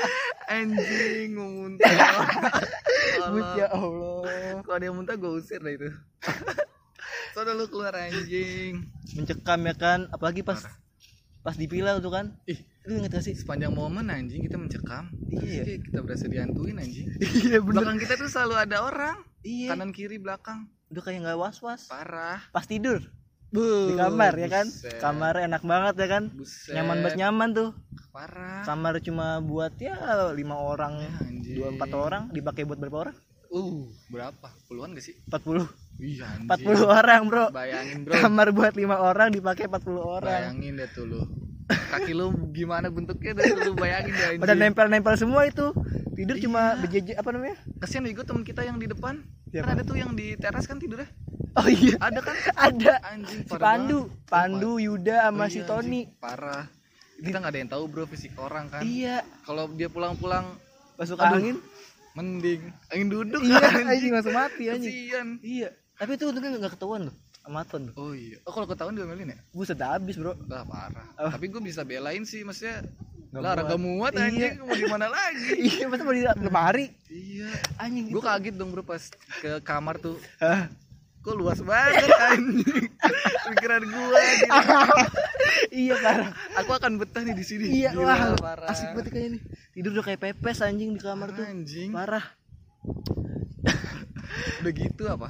[0.52, 1.90] anjing mau muntah.
[3.24, 3.50] Allah.
[3.56, 4.60] ya Allah.
[4.62, 5.88] Kalau ada yang muntah gue usir dah itu.
[7.34, 8.86] Soalnya lu keluar anjing.
[9.16, 10.60] Mencekam ya kan apalagi pas
[11.42, 12.36] pas dipilau tuh kan.
[12.46, 12.60] Ih.
[12.86, 13.34] Lu inget gak sih?
[13.34, 15.10] Sepanjang momen anjing kita mencekam.
[15.32, 15.82] Iya.
[15.82, 17.10] Kita berasa dihantuin anjing.
[17.18, 19.18] Iya belakang kita tuh selalu ada orang.
[19.42, 19.74] Iya.
[19.74, 20.70] Kanan kiri belakang.
[20.92, 22.44] Udah kayak nggak was was parah.
[22.52, 23.00] Pas tidur
[23.52, 24.64] Bu, di kamar ya kan?
[24.64, 24.96] Buset.
[24.96, 26.24] kamar enak banget ya kan?
[26.32, 26.72] Buset.
[26.72, 27.70] nyaman banget nyaman tuh.
[28.08, 28.64] Parah.
[28.64, 29.92] Kamar cuma buat ya
[30.32, 31.04] lima orang.
[31.04, 31.56] Ya, anjing.
[31.60, 32.22] dua empat orang.
[32.32, 33.16] Dipakai buat berapa orang?
[33.52, 34.48] Uh berapa?
[34.64, 35.20] Puluhan gak sih?
[35.28, 35.68] 40
[36.00, 36.64] iya anjing.
[36.64, 37.46] 40 orang bro.
[37.52, 38.12] Bayangin bro.
[38.16, 40.32] Kamar buat lima orang dipakai 40 orang.
[40.32, 41.20] Bayangin deh tuh lu.
[41.68, 45.76] Kaki lu gimana bentuknya deh lu bayangin deh pada nempel-nempel semua itu.
[46.16, 47.60] Tidur cuma berjejer apa namanya?
[47.84, 49.20] Kasihan juga teman kita yang di depan.
[49.52, 49.68] Siapa?
[49.68, 49.76] kan?
[49.76, 51.12] ada tuh yang di teras kan tidurnya
[51.54, 51.96] oh iya.
[51.98, 52.36] Ada kan?
[52.54, 52.94] Ada.
[53.08, 53.98] Anjing si Pandu.
[54.06, 54.26] banget.
[54.26, 56.00] Pandu Yuda sama Oh si iya, Tony.
[56.02, 56.06] anjing.
[56.16, 56.64] parah.
[57.16, 58.82] Kita nggak ada yang tahu bro fisik orang kan.
[58.82, 59.22] Iya.
[59.42, 60.58] Kalau dia pulang-pulang
[60.94, 61.38] masuk Aduh.
[61.38, 61.56] angin?
[62.12, 62.60] mending.
[62.88, 64.92] Angin duduk iya kan, anjing langsung mati anjing.
[64.92, 65.28] Kasihan.
[65.40, 65.68] Iya.
[65.96, 68.38] Tapi itu untungnya nggak ketahuan loh sama Ton tuh oh iya.
[68.44, 69.38] Oh kalau ketahuan diomelin ya?
[69.50, 70.36] Buset dah habis bro.
[70.36, 71.08] Udah parah.
[71.16, 71.30] Oh.
[71.30, 72.84] tapi gue bisa belain sih maksudnya.
[73.32, 73.60] Nggak lah muat.
[73.64, 74.24] raga muat Iya.
[74.28, 74.52] anjing.
[74.60, 75.48] Mau gimana lagi?
[75.72, 76.86] Iya masa mau di lemari?
[77.08, 77.50] Iya.
[77.78, 79.02] Anjing gue kaget dong bro pas
[79.40, 80.20] ke kamar tuh?
[81.22, 82.90] Kok luas banget anjing?
[83.48, 84.50] Pikiran gua gitu.
[85.86, 86.30] iya parah.
[86.58, 87.66] Aku akan betah nih di sini.
[87.70, 88.68] Iya Gila, wah parah.
[88.68, 89.42] asik banget kayaknya nih.
[89.70, 91.46] Tidur udah kayak pepes anjing di kamar tuh.
[91.46, 91.90] Anjing.
[91.94, 92.24] Parah.
[94.62, 95.28] Udah gitu apa?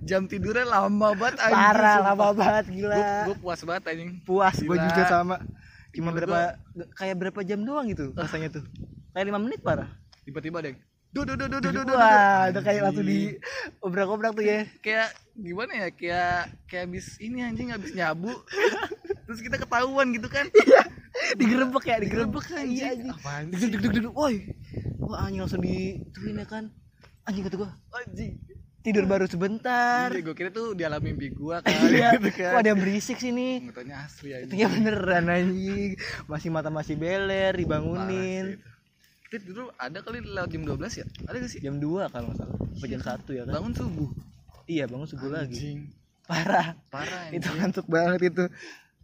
[0.00, 2.08] Jam tidurnya lama banget anjing parah sumpah.
[2.08, 2.96] lama banget gila.
[3.28, 4.10] Gue puas banget anjing.
[4.24, 4.86] Puas gue Gila.
[4.86, 5.36] juga sama.
[5.90, 6.40] Cuma Menurut berapa
[6.94, 8.64] kayak berapa jam doang gitu rasanya tuh.
[9.12, 9.90] Kayak lima menit parah.
[10.24, 10.74] Tiba-tiba deh
[11.10, 12.54] duh duh duh duh duh duh, duh, wah duh.
[12.54, 13.34] udah kayak langsung di
[13.82, 14.62] obrak-obrak tuh ya.
[14.78, 15.88] Kayak gimana ya?
[15.90, 18.30] Kayak kayak habis ini anjing habis nyabu.
[19.26, 20.46] Terus kita ketahuan gitu kan?
[21.34, 22.44] Digerebek ya digerebek.
[22.54, 22.70] Anjing.
[22.70, 23.58] iya anjing.
[23.58, 24.54] Deg deg deg woi.
[25.02, 26.70] Wah anjing langsung dituin ya kan?
[27.26, 27.74] Anjing kata gua.
[27.90, 28.38] Anjing.
[28.80, 30.14] Tidur baru sebentar.
[30.14, 31.74] Iya gue kira tuh di alam mimpi gua kan.
[31.90, 32.22] Iya.
[32.22, 34.62] Gitu kok ada yang berisik sini Ngetanya asli itu anjing.
[34.62, 35.90] Ya beneran anjing.
[36.30, 38.62] Masih mata masih beler dibangunin.
[38.62, 38.78] Parah
[39.30, 39.46] itu.
[39.46, 41.06] kita dulu ada kali lewat jam 12 ya?
[41.30, 41.60] Ada gak sih?
[41.62, 42.56] Jam 2 kalau nggak salah.
[42.58, 43.54] Apa jam satu ya kan?
[43.54, 44.10] Bangun subuh?
[44.66, 45.54] Iya bangun subuh lagi.
[45.54, 45.78] Anjing.
[46.26, 46.66] Parah.
[46.90, 47.58] Parah itu anjing.
[47.62, 48.44] ngantuk banget itu.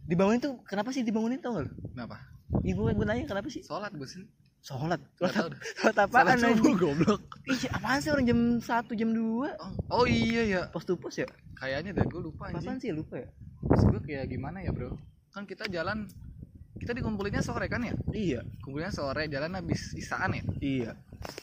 [0.07, 2.19] Dibangunin tuh kenapa sih dibangunin tau gak kenapa?
[2.63, 3.63] Ibu gue nanya kenapa sih?
[3.63, 4.23] Sholat gue sih
[4.67, 6.75] sholat sholat, sholat apaan sholat subuh anjing?
[6.75, 7.21] goblok.
[7.47, 11.15] Iya apaan sih orang jam 1 jam 2 oh, oh iya ya pos to pos
[11.15, 11.27] ya?
[11.55, 12.67] Kayaknya deh gue lupa anjing.
[12.67, 13.29] apaan sih lupa ya?
[13.63, 14.99] Terus gue kayak gimana ya bro?
[15.31, 16.11] Kan kita jalan
[16.79, 17.93] kita dikumpulinnya sore kan ya?
[18.13, 18.41] Iya.
[18.63, 20.43] Kumpulinnya sore jalan habis isaan ya?
[20.61, 20.91] Iya.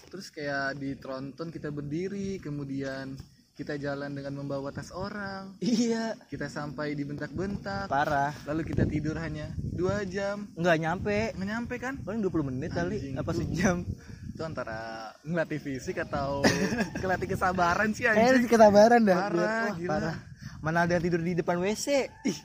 [0.08, 3.18] Terus kayak di tronton kita berdiri kemudian
[3.54, 5.54] kita jalan dengan membawa tas orang.
[5.62, 6.18] Iya.
[6.26, 8.34] Kita sampai dibentak-bentak parah.
[8.50, 10.50] Lalu kita tidur hanya dua jam.
[10.58, 11.18] Nggak nyampe.
[11.38, 11.94] Nggak nyampe kan?
[12.02, 13.14] Paling 20 menit kali.
[13.14, 13.46] Apa tuh.
[13.46, 13.86] sejam?
[14.34, 16.42] itu antara ngelatih fisik atau
[16.98, 19.30] ngelatih kesabaran sih eh anjing ketabaran dah.
[19.30, 19.90] Parah, wah, gila.
[19.94, 20.16] parah.
[20.58, 22.38] Mana ada yang tidur di depan WC ih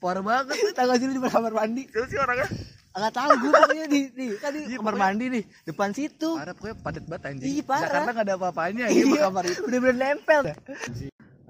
[0.00, 1.82] parah banget gak sih lu di kamar mandi.
[1.92, 2.48] Siapa sih orangnya?
[2.90, 6.30] Nggak tahu gue pokoknya di, di kan di Iya, kamar mandi nih depan situ.
[6.34, 7.48] Parah pokoknya padat banget anjing.
[7.52, 7.82] Iya, parah.
[7.86, 9.60] Jakarta nggak ada apa-apanya gitu iya kamar itu.
[9.62, 10.40] udah bener nempel.
[10.48, 10.56] Dah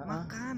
[0.05, 0.57] makan.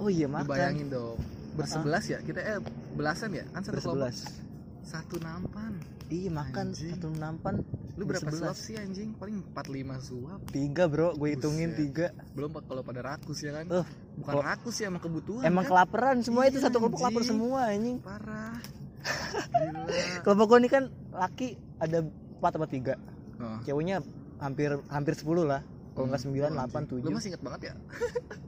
[0.00, 0.48] Oh iya makan.
[0.48, 1.18] Bayangin dong.
[1.58, 2.18] Bersebelas ya?
[2.24, 2.58] Kita eh
[2.96, 3.44] belasan ya?
[3.52, 4.43] Kan satu kelompok
[4.84, 5.80] satu nampan.
[6.06, 6.92] Iya makan Anjing.
[6.92, 9.14] satu nampan lu berapa suap sih anjing?
[9.14, 11.14] Paling 45 suap tiga bro.
[11.14, 11.80] Gue hitungin Buset.
[11.80, 12.06] tiga.
[12.32, 13.64] Belum kalau pada rakus ya kan?
[13.66, 13.86] Eh,
[14.18, 15.70] bukan kok- rakus ya emang kebutuhan emang kan?
[15.72, 16.58] kelaparan semua itu.
[16.58, 17.96] Iya, satu kelompok lapar semua anjing.
[17.98, 18.60] Parah.
[20.24, 22.94] Kelompok gue ini kan laki ada empat atau tiga.
[23.34, 23.58] Oh.
[23.62, 23.98] ceweknya
[24.38, 25.60] hampir hampir 10 lah.
[25.92, 26.90] Kalau nggak sembilan Oh, delapan anjing.
[26.90, 27.74] lu tujuh masih inget banget ya?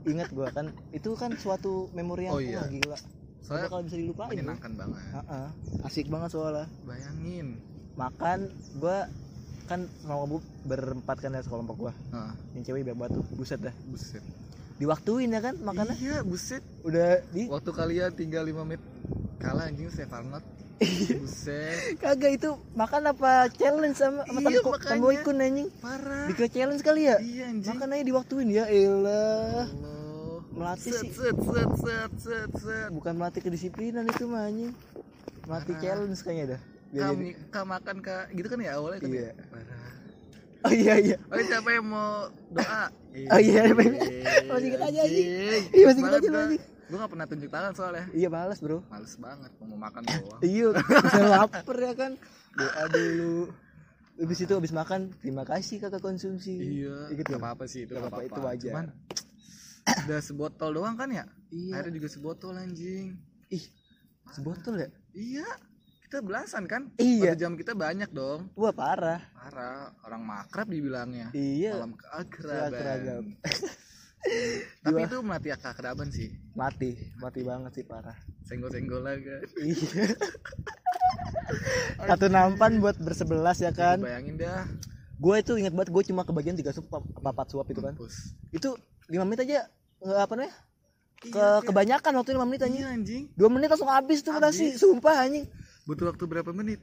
[0.05, 0.65] Ingat gue kan.
[0.91, 2.61] Itu kan suatu memori yang Oh, iya.
[2.65, 2.97] gila
[3.47, 5.01] soalnya kalau bisa dilupain menyenangkan banget.
[5.15, 5.47] Heeh.
[5.87, 6.67] asik banget soalnya.
[6.83, 7.47] Bayangin.
[7.95, 8.39] Makan
[8.77, 9.07] gua
[9.67, 11.93] kan sama bu berempat kan ya sekelompok gua.
[12.11, 12.31] Heeh.
[12.59, 13.75] yang cewek biar batu buset dah.
[13.87, 14.23] Buset.
[14.77, 15.95] Diwaktuin ya kan makannya?
[15.97, 16.61] Iya buset.
[16.85, 18.83] Udah di waktu kalian tinggal 5 menit
[19.41, 20.43] kalah anjing Chef Arnold.
[21.25, 21.97] Buset.
[21.97, 24.89] Kagak itu makan apa challenge sama sama Iya, makanya.
[24.93, 25.67] Tambo Ikun anjing?
[25.81, 26.29] Parah.
[26.29, 27.17] Dikira challenge kali ya?
[27.17, 27.73] Iya anjing.
[27.73, 29.96] Makan aja diwaktuin ya elah Allah.
[30.57, 31.11] Melatih set, sih.
[31.13, 32.89] set set set set set.
[32.89, 34.73] Bukan melatih kedisiplinan itu mah anjing.
[35.45, 35.83] Melatih Parah.
[35.85, 36.61] challenge kayaknya dah.
[36.87, 39.21] Biar kami kak makan kak gitu kan ya awalnya kan Iya.
[39.21, 39.33] ya?
[39.47, 39.85] parah.
[40.59, 41.17] Oh iya iya.
[41.23, 42.11] Oh siapa yang mau
[42.49, 42.85] doa?
[43.27, 43.97] Oh, iya, pengen-
[44.45, 45.25] masih inget aja, anjing.
[45.73, 46.61] Iya, masih inget aja anjing.
[46.61, 48.05] gue gak pernah tunjuk tangan soalnya.
[48.11, 48.79] Iya males bro.
[48.87, 50.39] Males banget mau makan doang.
[50.39, 52.11] iya bisa lapar ya kan.
[52.53, 53.49] Doa dulu.
[54.17, 56.61] Habis itu habis makan terima kasih kakak konsumsi.
[56.79, 57.25] Iya gitu.
[57.27, 58.21] gak apa-apa sih itu Gak apa-apa.
[58.23, 58.71] itu wajar.
[58.71, 58.85] cuman
[60.07, 61.25] udah sebotol doang kan ya?
[61.51, 61.79] Iya.
[61.79, 63.15] Airnya juga sebotol anjing.
[63.51, 63.65] Ih
[64.35, 64.89] sebotol ya?
[65.15, 65.47] Iya
[66.07, 66.87] kita belasan kan?
[66.95, 67.35] Iya.
[67.35, 68.47] Waktu jam kita banyak dong.
[68.55, 69.19] Wah parah.
[69.35, 71.35] Parah orang makrab dibilangnya.
[71.35, 71.75] Iya.
[71.75, 72.71] Malam keakraban.
[72.71, 73.23] Keakraban.
[74.83, 76.31] tapi itu melatih keakraban sih.
[76.55, 78.15] Mati mati banget sih parah.
[78.47, 79.19] Senggol-senggol kan
[79.59, 80.07] iya.
[82.07, 83.99] Satu nampan buat bersebelas ya kan?
[83.99, 84.63] Bayangin dah.
[85.17, 87.93] Gue itu ingat banget gue cuma kebagian tiga suap apa empat suap itu kan.
[87.95, 88.37] Mampus.
[88.55, 88.69] itu
[89.07, 89.67] lima menit aja
[89.97, 90.55] nggak apa namanya
[91.17, 94.77] ke Iya, kebanyakan waktu lima menit anjing iya anjing dua menit langsung habis tuh nasi
[94.77, 95.49] sumpah anjing
[95.83, 96.79] butuh waktu berapa menit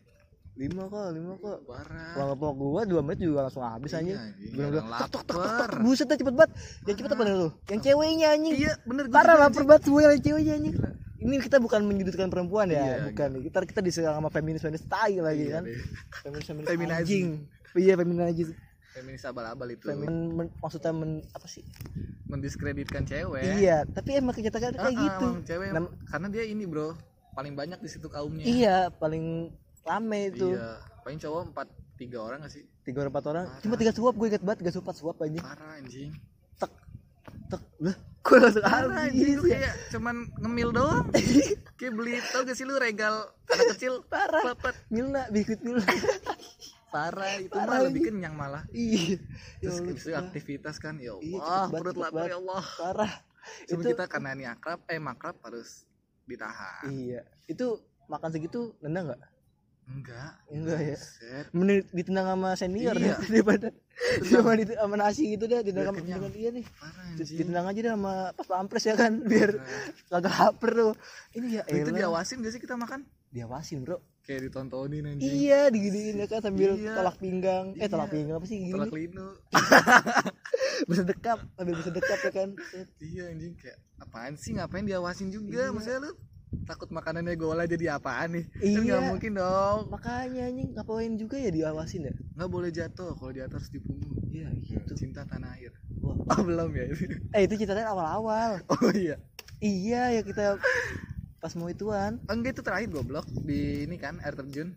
[0.55, 4.19] lima kok lima kok parah Kelompok gua dua menit juga langsung habis Iya, anjing.
[4.19, 4.51] anjing.
[4.55, 6.51] Bener-bener Orang tok tok tok tok buset dah cepet banget.
[6.87, 7.49] Yang cepet apa lu?
[7.67, 8.55] Yang ceweknya anjing.
[8.55, 10.75] iya bener gua Parah lapar banget semua yang ceweknya anjing.
[10.79, 10.91] Gila.
[11.25, 13.31] Ini kita bukan menyudutkan perempuan ya, Iya, bukan.
[13.43, 15.63] Kita kita diserang sama feminis feminis tai lagi Iya kan.
[16.23, 17.27] Feminis feminis anjing.
[17.75, 18.49] Iya feminis
[18.95, 21.67] feminis abal-abal itu Femin men- maksudnya men, apa sih?
[22.25, 25.27] mendiskreditkan cewek Iya, tapi emang kenyataan Ah, kayak ah, gitu.
[25.29, 26.95] emang cewek Nam- karena dia ini bro
[27.33, 29.51] paling banyak di situ kaumnya Iya, paling
[29.83, 30.55] rame itu.
[30.55, 33.45] iya paling cowok empat tiga orang gak sih Tiga orang empat orang.
[33.47, 33.61] Parah.
[33.61, 35.43] Cuma tiga suap gue inget banget, tiga suap empat suap anjing.
[35.43, 36.11] parah anjing
[36.55, 36.73] Tek
[37.49, 37.63] tek.
[37.79, 39.55] Lah, gue langsung parah anjing lu ya.
[39.59, 41.07] kayak cuman ngemil doang
[41.79, 43.15] kayak beli tau gak sih lu regal
[43.47, 44.43] anak kecil Parah.
[44.49, 44.75] Pepet.
[44.89, 45.85] Milna, bikut Milna.
[46.95, 48.15] parah itu Parah, mah lebih anjing.
[48.15, 49.19] kenyang malah Iya.
[49.59, 53.13] Ya terus habis itu aktivitas kan ya Iya, Allah perut lapar ya Allah parah.
[53.69, 55.83] cuma itu kita karena ini akrab eh makrab harus
[56.25, 57.21] ditahan iya.
[57.45, 59.23] Itu makan segitu nendang nggak?
[59.85, 60.97] enggak Enggak ya.
[61.53, 63.21] Mending ditendang sama senior Iya.
[63.29, 63.69] daripada
[64.25, 66.65] sama di sama nasi gitu dah ditendang sama dengan dia nih.
[67.21, 69.61] ditendang aja dah sama pas pampres ya kan biar
[70.09, 70.95] kagak lapar tuh.
[71.37, 74.01] Ini ya itu diawasin gak sih kita makan diawasin, Bro.
[74.25, 76.93] Kayak ditontonin anjing Iya, diginiin ya kan sambil Iya.
[76.95, 77.65] tolak pinggang.
[77.77, 78.15] Eh, tolak Iya.
[78.15, 78.73] pinggang apa sih gini?
[78.73, 79.29] tolak linu
[80.89, 82.49] Bersedekap, sambil bersedekap ya kan.
[82.99, 85.73] iya anjing kayak apaan sih ngapain diawasin juga Iya.
[85.73, 86.13] maksudnya lu
[86.65, 88.81] takut makanannya gola jadi apaan nih kan Iya.
[88.83, 92.15] nggak mungkin dong Makanya anjing ngapain juga ya diawasin ya?
[92.35, 94.93] nggak boleh jatuh kalau jatuh harus dibunuh Iya, gitu.
[94.95, 96.17] cinta tanah air Wah.
[96.33, 96.85] oh belum ya
[97.31, 98.65] Eh, itu ceritanya awal-awal.
[98.67, 99.21] oh iya
[99.59, 100.57] Iya ya kita
[101.45, 104.73] pas mau ituan enggak itu terakhir goblok di ini kan air terjun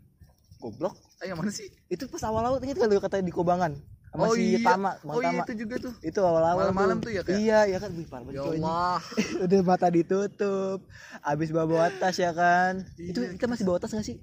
[0.60, 1.00] goblok.
[1.18, 3.72] ah yang mana sih Itu pas awal-awal ingat kan lu kata di Kobangan
[4.08, 5.44] sama oh si iya Tama, oh iya Tama.
[5.46, 7.38] itu juga tuh Itu awal-awal Malam-malam tuh ya, kayak?
[7.38, 8.60] Iya, ya kan wih parah banget ya ini.
[8.60, 8.98] Allah
[9.46, 10.80] Udah mata ditutup.
[11.22, 12.84] Habis bawa bawa tas ya kan.
[12.98, 14.18] itu Iya, kita masih bawa tas gak sih?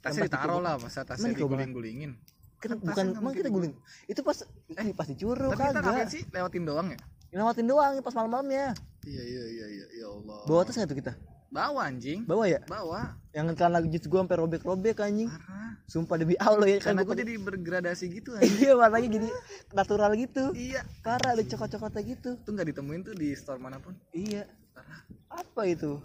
[0.00, 2.16] tasnya ditaruh lah masa tasnya diguling-gulingin
[2.60, 3.72] Kan Kan bukan emang kita guling.
[4.06, 6.98] Itu pas eh, pas dicuru tapi kita ngapain sih lewatin doang ya
[7.34, 8.72] Lewatin doang pas malam-malamnya.
[9.02, 11.12] iya iya iya iya ya Allah Bawa tas gak tuh kita?
[11.54, 12.26] Bawa anjing.
[12.26, 12.60] Bawa ya?
[12.66, 13.14] bawa.
[13.30, 15.30] Yang kan lagi jeans gua sampai robek-robek anjing.
[15.30, 15.78] parah.
[15.86, 18.58] Sumpah demi Allah ya kan karena gua gue jadi bergradasi gitu anjing.
[18.58, 19.28] Iya warnanya jadi
[19.70, 20.50] natural gitu.
[20.58, 20.82] Iya.
[21.06, 22.30] Parah ada coklat-coklatnya gitu.
[22.42, 23.94] Tuh nggak ditemuin tuh di store mana pun?
[24.10, 24.50] Iya.
[24.74, 25.00] Parah.
[25.30, 26.02] Apa itu?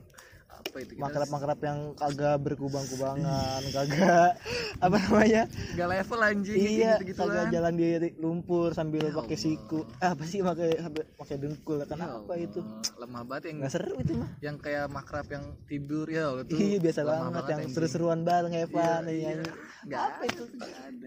[0.69, 4.31] Apa itu kita Makrab-makrab yang kagak berkubang-kubangan Kagak
[4.79, 5.43] Apa namanya?
[5.73, 9.89] nggak level anjing Iya gitu Kagak jalan di lumpur sambil Ya pakai siku.
[9.97, 10.77] Ah, Apa sih pakai
[11.17, 11.81] pakai dengkul?
[11.81, 12.61] Ya apa itu?
[12.61, 14.29] Allah, lemah banget yang Nggak seru itu mah.
[14.39, 16.53] yang kayak makrab yang tidur ya tuh.
[16.53, 19.01] Iya biasa lemah banget yang seru-seruan bareng Evan?
[19.07, 19.29] Iya, iya.
[19.33, 19.49] nyanyi
[19.89, 20.43] Nggak Apa itu?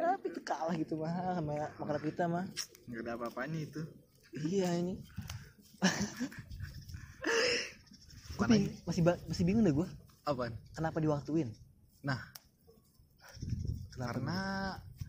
[0.02, 2.44] Apa itu kalah gitu mah sama makrab kita mah?
[2.90, 3.80] Nggak ada apa-apanya itu.
[4.32, 4.94] Iya ini.
[8.42, 9.88] Gua bing- masih ba- masih bingung deh gue
[10.22, 10.52] Apaan?
[10.72, 11.50] kenapa diwaktuin
[12.00, 12.18] Nah,
[13.88, 14.38] kenapa karena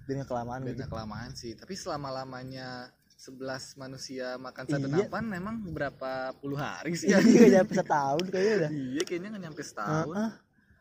[0.03, 1.53] dengan kelamaan gitu beda kelamaan sih.
[1.53, 3.39] Tapi selama lamanya 11
[3.75, 5.07] manusia makan satu Iya.
[5.07, 7.23] nampan memang berapa puluh hari sih iya ya?
[7.23, 10.05] nggak nyampe setahun kayaknya udah iya, kayaknya nggak nyampe setahun.
[10.11, 10.31] Ah, ah.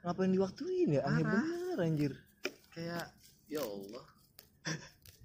[0.03, 2.13] ngapain diwaktuin ya aneh bener anjir
[2.69, 3.07] Kayak
[3.47, 4.05] ya Allah.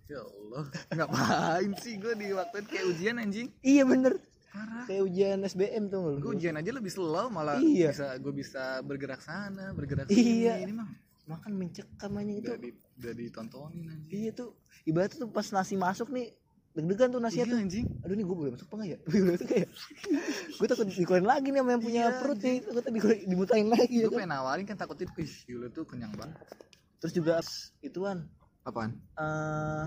[0.06, 3.50] ya Allah, ngapain sih gue di waktu kayak ujian anjing?
[3.60, 4.14] iya bener
[4.58, 4.84] Parah.
[4.86, 6.18] kayak ujian SBM tuh?
[6.18, 7.94] Gue ujian aja lebih slow malah Iya.
[7.94, 10.58] bisa gue bisa bergerak sana, bergerak Iya.
[10.58, 10.66] sini.
[10.66, 10.90] Ini mah
[11.28, 14.08] makan mencekam aja itu udah, di, udah ditontonin anjing.
[14.10, 16.32] iya tuh ibaratnya tuh pas nasi masuk nih
[16.72, 17.88] deg-degan tuh nasinya Iya tuh anjing.
[18.00, 19.68] aduh nih gue boleh masuk apa enggak ya gue tuh kayak
[20.56, 23.92] gue takut dikeluarin lagi nih sama yang punya Iya, perut nih takut dikeluarin dimutain lagi
[23.94, 26.38] ya Gue kan pengen nawarin kan takutnya, ih gila tuh kenyang banget.
[26.98, 27.34] terus juga
[27.82, 28.18] ituan
[28.64, 28.96] Apaan?
[29.20, 29.86] eh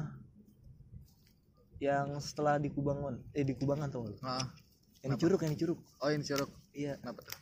[1.81, 4.21] yang setelah di Kubangan eh di Kubangan tau nggak lu?
[4.21, 4.45] Ah,
[5.03, 6.49] yang di Curug yang Curug oh ini curug.
[6.73, 7.35] iya Kenapa tuh?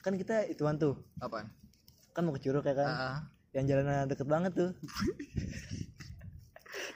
[0.00, 1.48] kan kita ituan tuh Apaan?
[2.10, 3.16] kan mau ke Curug ya kan Ah, ah.
[3.52, 4.70] yang jalannya deket banget tuh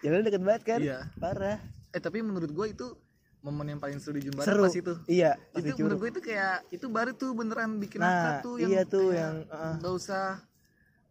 [0.02, 0.98] jalannya deket banget kan Iya.
[1.16, 1.58] parah
[1.90, 2.86] Eh tapi menurut gue itu
[3.40, 4.92] momen yang paling seru di Jumbaran seru pas itu.
[5.06, 8.68] iya pas itu menurut gue itu kayak itu baru tuh beneran bikin nah tuh yang
[8.68, 10.40] iya tuh yang uh, nggak usah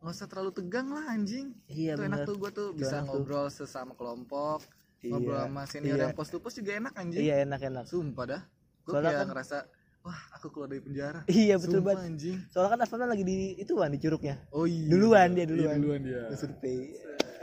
[0.01, 1.53] nggak usah terlalu tegang lah anjing.
[1.65, 3.11] iya itu enak tuh gue tuh Itu bisa enak tuh.
[3.15, 4.59] ngobrol sesama kelompok,
[4.99, 6.01] Iya, ngobrol sama senior iya.
[6.03, 7.21] yang pos to pos juga enak anjing.
[7.21, 8.41] iya enak enak Sumpah dah.
[8.83, 9.57] Gue Soalnya kayak kan- ngerasa
[10.01, 11.19] wah aku keluar dari penjara.
[11.31, 12.37] iya betul Sumpah banget anjing.
[12.47, 14.87] soalnya kan Asfalnya lagi di itu kan di Curugnya Oh iya.
[14.87, 15.75] Duluan dia, Iya, duluan.
[15.77, 16.21] duluan dia.
[16.33, 16.79] Survei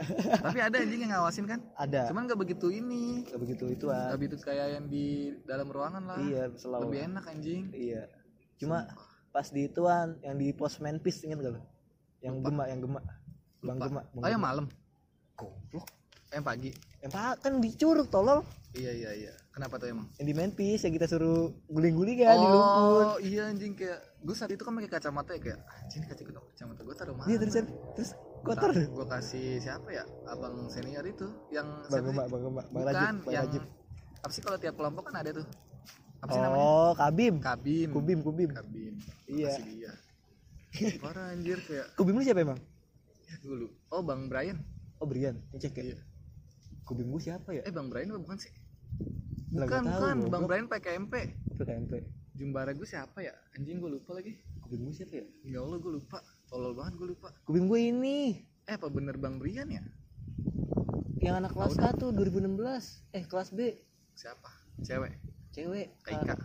[0.41, 1.59] Tapi ada anjing yang ngawasin kan?
[1.75, 3.21] ada Cuman gak begitu ini.
[3.23, 5.05] Gak begitu ituan Gak begitu kayak yang di
[5.43, 6.17] dalam ruangan lah.
[6.19, 7.63] iya selalu Lebih enak anjing.
[7.71, 8.05] iya
[8.55, 8.85] cuma
[9.31, 11.61] pas di ituan yang di pos menpis inget gak lo
[12.19, 12.45] yang Lupa.
[12.47, 13.03] gemak yang gemak
[13.59, 14.65] bang gemak Oh yang malam.
[15.33, 15.89] goblok
[16.29, 16.71] Yang pagi.
[16.99, 19.33] yang pak kan di curug tolol Iya iya iya.
[19.51, 20.07] Kenapa tuh emang?
[20.15, 23.75] yang di menpis yang kita suruh guling-guling kan di lumpur oh iya anjing.
[23.75, 27.27] Kayak gue saat itu kan pakai kacamata ya kayak anjing kacamata kacamata gue taruh mana?
[27.27, 27.53] iya terus
[27.99, 28.11] terus
[28.47, 30.07] kotor gue kasih siapa ya?
[30.23, 32.15] Abang senior itu yang bang sih?
[32.15, 33.63] bang gemak bang rajib bang yang rajib.
[34.23, 35.47] apa sih kalau tiap kelompok kan ada tuh?
[36.23, 36.63] Apa sih namanya?
[36.63, 37.35] Oh kabim.
[37.43, 37.89] Kabim.
[37.91, 38.49] Kubim kubim.
[38.55, 38.93] Kabim.
[39.27, 39.51] Iya.
[39.51, 39.93] Kasih dia.
[41.03, 41.91] Parah anjir kayak.
[41.99, 42.59] Kubim lu siapa emang?
[43.27, 44.63] Ya gue oh bang Brian.
[45.03, 45.43] Oh Brian.
[45.51, 45.83] Ngecek ya?
[45.91, 45.97] Iya.
[46.87, 47.67] Kubim gue siapa ya?
[47.67, 48.60] Eh bang Brian bukan sih
[49.51, 50.17] Bukan tahu, bukan.
[50.31, 50.43] Bang.
[50.47, 51.13] Brian pakai KMP
[51.51, 51.93] itu KMP
[52.31, 53.35] jumbara gue siapa ya?
[53.53, 54.39] Anjing gue lupa lagi.
[54.63, 55.25] Kubim gue siapa ya?
[55.45, 56.23] Ya Allah gue lupa.
[56.47, 57.29] Tolol banget gue lupa.
[57.43, 58.41] Kubim gue ini.
[58.65, 59.83] Eh apa bener bang Brian ya?
[61.21, 63.59] Yang anak kelas 1 2016 eh kelas B.
[64.17, 64.49] Siapa?
[64.81, 65.13] Cewek?
[65.53, 66.23] Cewek Kak.
[66.23, 66.35] Ika.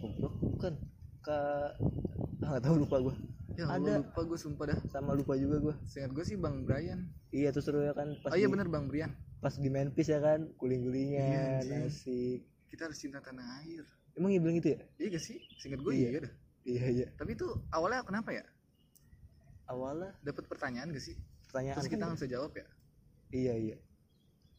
[0.00, 0.74] Goblok bukan.
[1.20, 1.68] Ke ah,
[2.40, 3.16] nggak tahu lupa gue
[3.60, 4.08] ya Allah Ada.
[4.08, 4.78] lupa gue sumpah dah.
[4.88, 7.12] Sama lupa juga gue seingat gue sih bang Brian.
[7.28, 10.20] Iya terus seru ya kan pas oh iya bener bang Brian pas di menpis ya
[10.20, 11.84] kan guling gulingan Iya, anjing.
[11.88, 12.40] asik.
[12.68, 13.84] Kita harus cinta tanah air.
[14.14, 14.80] Emang iya bilang gitu ya?
[15.00, 15.36] Iya gak sih?
[15.56, 16.08] Seingat gue Iya.
[16.08, 16.20] iya.
[16.20, 16.32] dah.
[16.60, 17.06] Iya iya.
[17.16, 18.44] Tapi itu awalnya kenapa ya?
[19.64, 20.12] Awalnya?
[20.20, 21.16] Dapat pertanyaan gak sih?
[21.48, 22.66] Pertanyaan terus kita kan nggak bisa jawab ya?
[23.32, 23.76] Iya iya.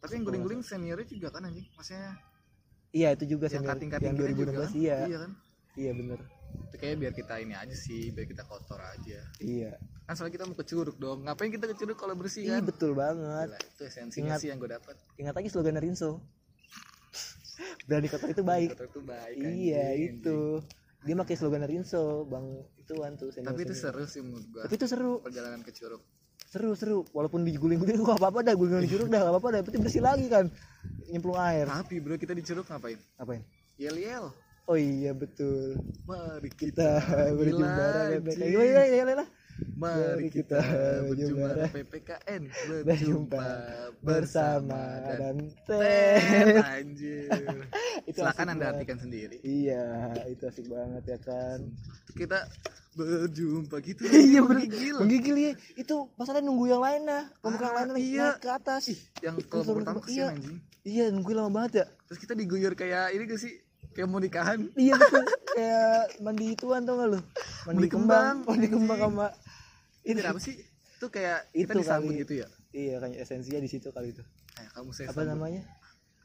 [0.02, 1.68] Tapi yang guling-guling seniornya juga kan anjing?
[1.78, 2.18] Maksudnya
[2.92, 4.98] iya itu juga yang senior yang kita juga 2016 kan iya.
[5.08, 5.32] Iya kan?
[5.78, 6.20] Iya bener
[6.70, 9.20] itu kayak biar kita ini aja sih biar kita kotor aja.
[9.40, 9.76] Iya.
[10.08, 11.24] Kan soalnya kita mau ke curug dong.
[11.24, 12.68] Ngapain kita ke curug kalau bersih iya kan?
[12.68, 13.48] betul banget.
[13.52, 14.40] Gila, itu esensinya Ingat.
[14.44, 16.22] sih yang gue dapat ingat lagi slogan Rinso
[17.86, 18.70] berani kotor itu baik.
[18.76, 20.40] Kotor itu baik iya anjing, itu.
[21.02, 22.46] Dia pakai slogan Rinso bang
[22.82, 23.46] ituan tuh anjing.
[23.46, 25.14] senior tapi itu seru sih menurut gue tapi itu seru.
[25.24, 26.02] Perjalanan ke curug
[26.52, 26.98] seru seru.
[27.16, 29.82] Walaupun diguling-guling gua apa apa dah guling di curug dah gak apa apa dah penting
[29.84, 30.46] bersih lagi kan.
[31.12, 31.68] Nyemplung air.
[31.68, 33.00] Tapi bro kita di curug ngapain?
[33.20, 33.44] Apain
[33.82, 34.26] yel yel
[34.72, 38.50] oh iya betul mari kita kita berjumbara Gila, PPK anjing.
[38.50, 39.30] gimana ya lah
[39.72, 40.58] Mari kita
[41.06, 43.46] berjumbara PPKN berjumpa berjumpa
[44.02, 44.82] bersama
[45.12, 45.36] dan
[45.68, 46.18] teh
[46.58, 47.30] anjir.
[48.10, 49.38] itu Silakan Anda artikan sendiri.
[49.44, 49.86] iya
[50.26, 51.60] itu asik banget ya kan
[52.10, 52.42] Kita
[52.92, 54.02] berjumpa gitu.
[54.30, 54.96] iya bener Menggigil.
[54.98, 58.26] menggigil ya itu masalahnya nunggu yang lain nah kelompok yang Ah, lain iya.
[58.26, 58.84] naik ke atas
[59.20, 60.30] Yang kelompok pertama kesian Iya.
[60.32, 60.58] anjing.
[60.82, 63.54] iya nungguin lama banget ya Terus kita diguyur kayak ini gak sih?
[63.92, 64.60] Kayak mau nikahan.
[64.76, 67.28] iya betul kayak mandi ituan tau gak lu mandi
[67.68, 69.28] Mandi kembang kembang, mandi kembang sama
[70.02, 70.56] Ini apa sih?
[70.98, 72.22] Itu kayak kita Itu disambut kali.
[72.22, 72.48] gitu ya.
[72.72, 75.30] iya kayaknya esensinya di situ kali itu Kayak kamu saya apa sambut.
[75.30, 75.62] namanya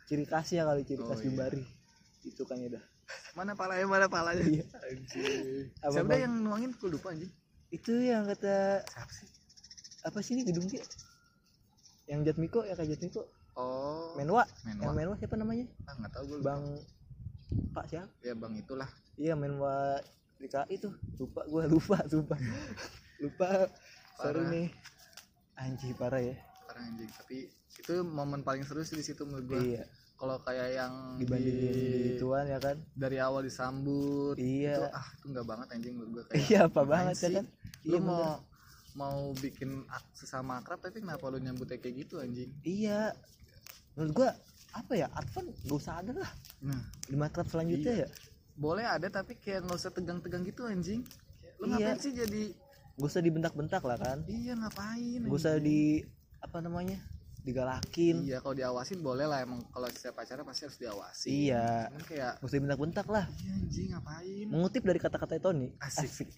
[0.05, 1.25] ciri khasnya kali ciri Oh, khas iya.
[1.25, 1.63] Jumbari
[2.23, 2.85] itu kayaknya dah
[3.33, 4.43] Mana palanya, mana palanya.
[4.43, 4.67] Iya.
[5.85, 6.19] Siapa Bang?
[6.19, 6.71] yang nuangin?
[6.73, 7.31] Gue lupa anjing.
[7.69, 9.27] itu yang kata Siapa sih?
[10.03, 10.83] apa sih ini gedung dia
[12.07, 13.27] yang Jatmiko ya kayak Jatmiko
[13.57, 14.13] Oh.
[14.15, 14.85] Menwa Menwa.
[14.85, 16.39] yang Menwa siapa namanya Ah, nggak tahu gue.
[16.41, 16.61] Bang.
[16.63, 16.65] Bang
[17.73, 18.09] Pak siapa?
[18.21, 18.89] Ya bang itulah.
[19.15, 19.97] iya Menwa
[20.37, 22.37] DKI tuh lupa gue lupa lupa.
[24.15, 24.49] Sorry Parah.
[24.49, 24.69] nih.
[25.57, 26.37] Anjing parah ya.
[26.63, 27.09] Parah anjing.
[27.11, 29.61] Tapi itu momen paling seru sih di situ menurut gue.
[29.75, 29.85] iya.
[30.15, 32.81] Kalau kayak yang dibandingin di- gituan ya kan?
[32.93, 36.41] dari awal disambut itu iya ah itu nggak banget anjing menurut gue kayak.
[36.43, 37.47] Iya apa banget ya kan?
[37.83, 38.41] Lu iya mau bener.
[38.97, 39.71] mau bikin
[40.11, 42.49] sesama akrab tapi kenapa lu nyambutnya kayak gitu anjing?
[42.63, 43.13] Iya.
[43.93, 44.31] Menurut gua
[44.77, 45.09] apa ya?
[45.13, 46.33] Advan gak usah ada lah.
[46.61, 46.83] Nah.
[47.05, 48.07] Di makrab selanjutnya Iya.
[48.07, 48.09] ya?
[48.57, 51.05] Boleh ada tapi kayak nggak usah tegang-tegang gitu anjing.
[51.57, 51.93] Lu Iya.
[51.93, 52.43] ngapain sih jadi
[52.97, 54.19] gak usah dibentak-bentak lah kan?
[54.25, 56.05] Iya ngapain gak usah di
[56.41, 57.01] apa namanya?
[57.47, 58.27] Digalakin.
[58.27, 61.87] Iya kalau diawasin boleh lah emang kalau setiap acara pasti harus diawasi iya.
[61.93, 63.25] Cuman kayak gak usah dibentak-bentak lah.
[63.39, 64.47] Iya anjing ngapain?
[64.51, 65.73] Mengutip dari kata-kata Tony.
[65.79, 66.29] Asik.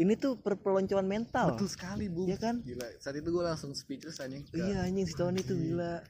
[0.00, 1.52] ini tuh perpeloncoan mental.
[1.52, 2.24] Betul sekali bu.
[2.24, 2.64] Iya kan?
[2.64, 2.88] gila.
[2.96, 4.48] Saat itu gue langsung speechless anjing.
[4.56, 6.00] Iya anjing si Tony tuh gila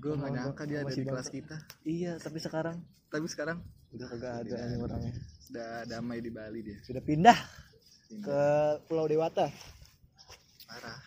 [0.00, 1.56] gue nggak nyangka dia ada di kelas kita.
[1.84, 2.80] Iya tapi sekarang?
[3.12, 3.60] Tapi sekarang?
[3.92, 5.14] Udah kagak ada anjing orangnya.
[5.44, 6.78] Sudah damai di Bali dia.
[6.80, 7.36] Sudah pindah
[8.08, 8.40] ke
[8.88, 9.52] Pulau Dewata.
[10.64, 10.98] Parah.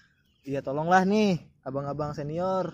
[0.46, 2.70] Iya tolonglah nih abang-abang senior.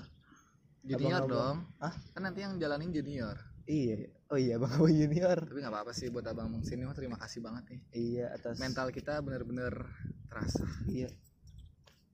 [0.83, 1.31] Junior Abang-abang.
[1.31, 1.57] dong.
[1.79, 1.93] Hah?
[2.11, 3.39] kan nanti yang jalanin junior.
[3.63, 4.11] Iya.
[4.27, 5.39] Oh iya abang-abang junior.
[5.39, 7.81] Tapi nggak apa-apa sih buat abang senior terima kasih banget nih.
[7.95, 9.71] Iya atas mental kita bener-bener
[10.27, 10.67] terasa.
[10.83, 11.07] Iya.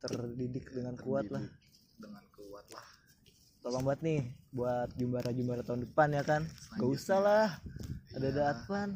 [0.06, 2.88] Terdidik dengan kuat lah terdidik dengan kuat lah
[3.66, 4.22] tolong buat nih
[4.54, 6.42] buat jumbara-jumbara tahun depan ya kan?
[6.78, 7.48] Gak usah lah.
[8.14, 8.52] Ada ada Iya.
[8.54, 8.90] Advan.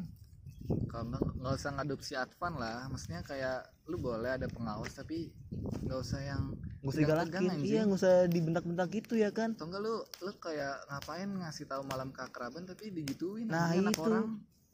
[0.86, 2.86] Kalau nggak nggak usah ngadopsi Advan lah.
[2.86, 3.58] Maksudnya kayak
[3.90, 5.34] lu boleh ada pengawas tapi
[5.82, 7.50] nggak usah yang gak usah digalakin.
[7.60, 9.58] iya gak usah dibentak-bentak gitu ya kan?
[9.58, 14.06] Atau enggak lu lu kayak ngapain ngasih tahu malam keakraban tapi digituin Nah, anak itu.
[14.06, 14.26] orang?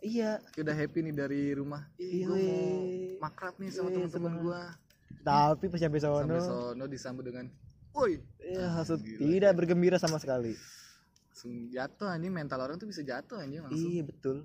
[0.05, 0.45] Iya.
[0.55, 1.89] Udah happy nih dari rumah.
[1.97, 2.69] Iya, gue mau
[3.25, 4.63] makrab nih sama Iya, teman-teman gua.
[5.25, 6.21] Tapi pas sampai sono.
[6.21, 7.49] sampai sono disambut dengan
[7.97, 8.21] woi.
[8.45, 9.19] Ya Gila.
[9.19, 10.53] tidak bergembira sama sekali.
[11.33, 12.33] Langsung jatuh anjing.
[12.33, 13.89] Mental orang tuh bisa jatuh anjing langsung.
[13.89, 14.37] Iya betul.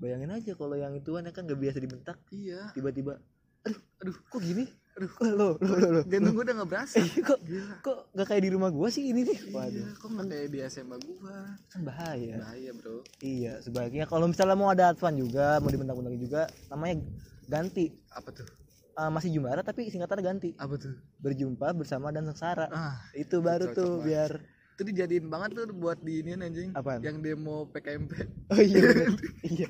[0.00, 2.16] Bayangin aja kalau yang ituan ya kan gak biasa dibentak.
[2.32, 2.72] Iya.
[2.72, 3.20] Tiba-tiba
[3.66, 4.16] aduh aduh.
[4.30, 4.64] kok gini?
[4.96, 5.10] Aduh.
[5.12, 6.02] Kok lo lo lo lo.
[6.08, 6.96] Jantung gua udah nggak berasa.
[7.02, 7.74] Eh, kok Gila.
[7.84, 9.38] kok gak kayak di rumah gua sih ini nih?
[9.38, 9.86] Iya, waduh.
[10.00, 11.36] kok nggak kayak di SMA gua?
[11.68, 12.34] Kan bahaya.
[12.40, 13.04] Bahaya bro.
[13.20, 17.04] Iya sebaiknya kalau misalnya mau ada advan juga mau dibentak-bentak juga namanya
[17.46, 17.92] ganti.
[18.12, 18.65] Apa tuh
[18.96, 20.50] Eh, masih jumbara tapi singkatannya ganti.
[20.56, 20.96] Apa tuh?
[21.20, 22.72] Berjumpa bersama dan sengsara.
[22.72, 24.06] Ah itu baru cocok tuh banget.
[24.08, 24.30] biar
[24.76, 26.72] itu dijadiin banget tuh buat di ini anjing.
[26.72, 27.04] Apaan?
[27.04, 28.12] yang demo PKMP
[28.52, 28.80] oh iya
[29.56, 29.68] iya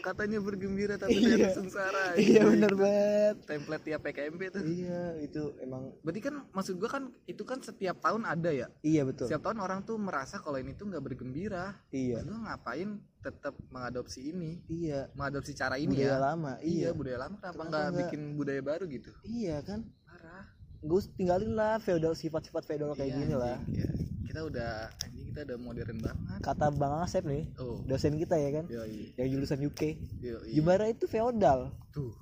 [0.00, 1.50] katanya bergembira tapi Iya.
[1.50, 3.36] sengsara iya bener banget.
[3.48, 4.62] Template tiap PKMP tuh.
[4.62, 8.68] Iya itu emang berarti kan maksud gua kan itu kan setiap tahun ada ya?
[8.80, 9.26] Iya betul.
[9.26, 11.76] Setiap tahun orang tuh merasa kalau ini tuh nggak bergembira.
[11.88, 12.20] Iya.
[12.20, 14.60] Maksud gua ngapain tetap mengadopsi ini?
[14.66, 15.08] Iya.
[15.12, 16.18] Mengadopsi cara ini budaya ya?
[16.20, 16.88] lama iya iya.
[16.92, 19.10] budaya lama kenapa nggak bikin budaya baru gitu?
[19.24, 19.80] Iya kan?
[20.04, 20.44] Parah.
[20.84, 23.56] Gue tinggalin lah feodal sifat-sifat feodal kayak Iya, gini lah.
[23.64, 23.88] Iya.
[24.24, 26.38] Kita udah anjing kita udah modern banget.
[26.40, 27.84] Kata bang Asep nih oh.
[27.84, 28.64] dosen kita ya kan?
[28.66, 29.14] Yoi.
[29.14, 29.82] Yang jurusan UK
[30.20, 30.50] yoi.
[30.52, 31.70] Jumbara itu feodal.
[31.90, 32.12] Tuh.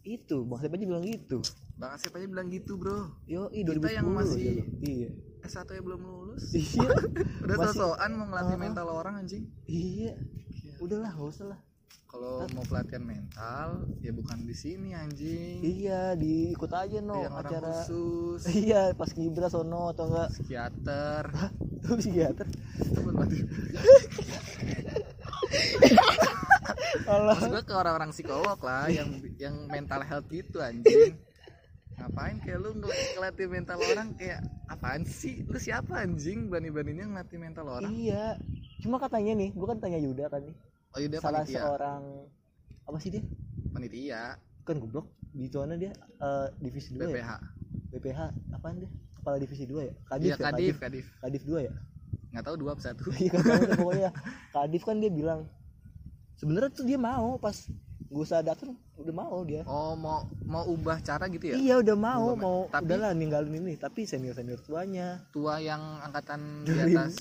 [0.00, 1.38] Itu bang Asep aja bilang gitu.
[1.76, 3.08] Bang Asep aja bilang gitu bro.
[3.24, 5.10] Yo i Kita 2010 yang masih- iya.
[5.40, 6.52] S1 ya belum lulus.
[6.52, 6.88] Iya.
[7.48, 8.60] Udah sosokan mau ngelatih Ah.
[8.60, 9.48] mental orang anjing.
[9.64, 10.12] Iya.
[10.76, 11.60] Udahlah gak usah lah
[12.06, 15.62] kalau mau pelatihan mental ya bukan di sini anjing.
[15.62, 17.70] Iya diikut aja Di no yang acara.
[17.86, 18.42] khusus.
[18.66, 20.34] Iya pas kibra sono atau enggak?
[20.34, 21.24] Psikiater.
[21.80, 22.46] Tuh psikiater?
[22.82, 23.38] Itu mati
[27.06, 31.14] Allah Maksud gue ke orang-orang psikolog lah yang yang mental health gitu anjing.
[31.94, 35.46] Ngapain kayak lu ngel- ngelatih mental orang kayak apaan sih?
[35.46, 36.48] Lu siapa anjing?
[36.48, 37.92] Berani-beraninya ngelatih mental orang.
[37.92, 38.34] Iya.
[38.80, 40.56] Cuma katanya nih gua kan tanya Yuda kan nih
[40.94, 41.60] oh iya dia salah panitia.
[41.62, 42.02] seorang
[42.86, 43.22] apa sih dia?
[43.70, 44.22] Panitia.
[44.66, 47.06] Kan goblok di mana dia eh, divisi 2 ya?
[47.06, 47.30] BPH
[47.94, 48.20] BPH
[48.54, 48.90] apaan dia?
[49.14, 49.94] Kepala divisi 2 ya?
[50.10, 51.06] Kadif iya ya kadif kadif.
[51.22, 51.42] Kadif.
[51.46, 51.72] 2 ya?
[52.30, 53.02] Nggak tahu dua apa satu.
[53.18, 53.34] Iya
[53.74, 54.10] pokoknya.
[54.54, 55.50] Kadif kan dia bilang
[56.38, 57.54] sebenarnya tuh dia mau pas
[58.10, 59.62] gue usah datang udah mau dia.
[59.64, 61.56] Oh mau mau ubah cara gitu ya?
[61.56, 62.58] Iya udah mau Ubah- mau.
[62.68, 63.74] Tapi- udahlah ninggalin ini.
[63.80, 65.24] Tapi senior senior tuanya.
[65.32, 66.96] Tua yang angkatan di 2000.
[67.00, 67.14] atas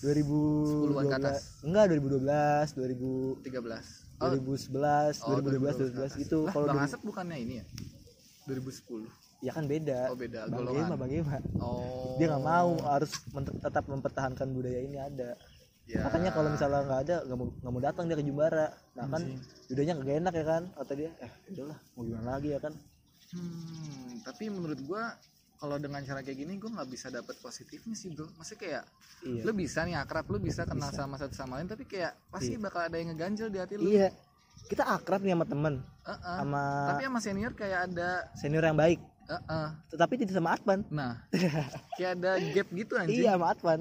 [0.00, 1.38] 2012 10-an ke atas.
[1.66, 6.38] enggak 2012 2000 13 oh, 2011 oh, 2012 2012 gitu.
[6.46, 7.64] Lah, kalau Bang Asep bukannya ini ya?
[8.46, 9.08] 2010
[9.44, 10.08] ya kan beda.
[10.08, 10.48] Oh beda.
[10.48, 10.96] Bang Gema
[11.60, 12.16] oh.
[12.16, 13.12] Dia nggak mau harus
[13.60, 15.36] tetap mempertahankan budaya ini ada
[15.84, 16.00] Ya.
[16.02, 19.20] makanya kalau misalnya nggak ada nggak mau nggak mau datang dia ke Jumbara nah kan
[19.20, 19.36] Anjing.
[19.68, 22.72] judanya nggak enak ya kan kata dia eh udahlah mau gimana lagi ya kan
[23.26, 25.10] Hmm, tapi menurut gua
[25.54, 28.30] kalau dengan cara kayak gini gua nggak bisa dapet positifnya sih bro.
[28.32, 28.84] Maksudnya kayak
[29.24, 31.02] iya lu bisa nih akrab, lu bisa kenal Bisa.
[31.02, 32.62] sama satu sama lain, tapi kayak pasti Iya.
[32.62, 33.84] bakal ada yang ngeganjel di hati lu.
[33.84, 34.12] iya
[34.64, 36.36] kita akrab nih sama temen Heeh.
[36.38, 39.66] sama Tapi sama senior kayak ada, senior yang baik heeh.
[39.90, 41.14] tetapi tidak sama Advan nah,
[41.98, 43.18] kayak ada gap gitu anjing.
[43.18, 43.80] iya sama Advan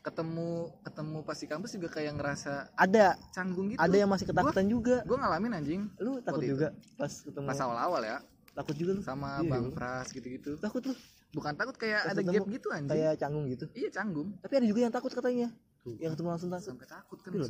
[0.00, 0.48] Ketemu
[0.80, 3.20] ketemu pas di kampus juga kayak ngerasa ada.
[3.30, 3.78] canggung gitu.
[3.78, 5.04] ada yang masih ketakutan juga.
[5.04, 5.82] Gua ngalamin anjing.
[5.96, 6.52] Lu takut Waktu itu.
[6.54, 8.16] juga pas ketemu pas awal-awal ya,
[8.52, 9.02] takut juga lu.
[9.02, 9.74] Sama Iya, Bang iya.
[9.74, 10.56] Pras gitu-gitu.
[10.56, 10.94] takut lu.
[11.30, 12.90] Bukan takut kayak Pas ada ketemu gap gitu anjing.
[12.90, 13.64] kayak canggung gitu.
[13.70, 14.28] Iya canggung.
[14.40, 15.48] tapi ada juga yang takut katanya.
[15.80, 16.68] Tuh, yang ketemu langsung takut.
[16.70, 17.48] Sampai takut kan gue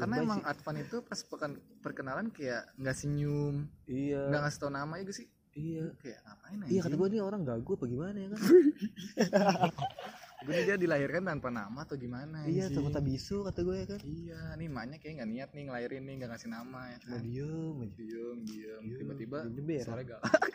[0.00, 0.48] karena lebay emang sih.
[0.48, 4.22] Advan itu pas pekan perkenalan kayak nggak senyum iya.
[4.26, 5.26] nggak ngasih tau nama ya gak sih?
[5.50, 5.84] Iya.
[5.98, 8.40] Kayak ngapain aja iya kata gue ini orang gagu apa gimana ya kan
[10.40, 12.80] gue nih dia dilahirkan tanpa nama atau gimana iya anjing.
[12.80, 14.00] takut bisu kata gue ya kan?
[14.00, 17.20] Iya nih maknya kayak nggak niat nih ngelahirin nih nggak ngasih nama ya kan?
[17.20, 17.94] Diem aja.
[18.00, 18.82] Diem diem.
[18.88, 19.38] Diem, tiba-tiba
[19.84, 20.52] suara galak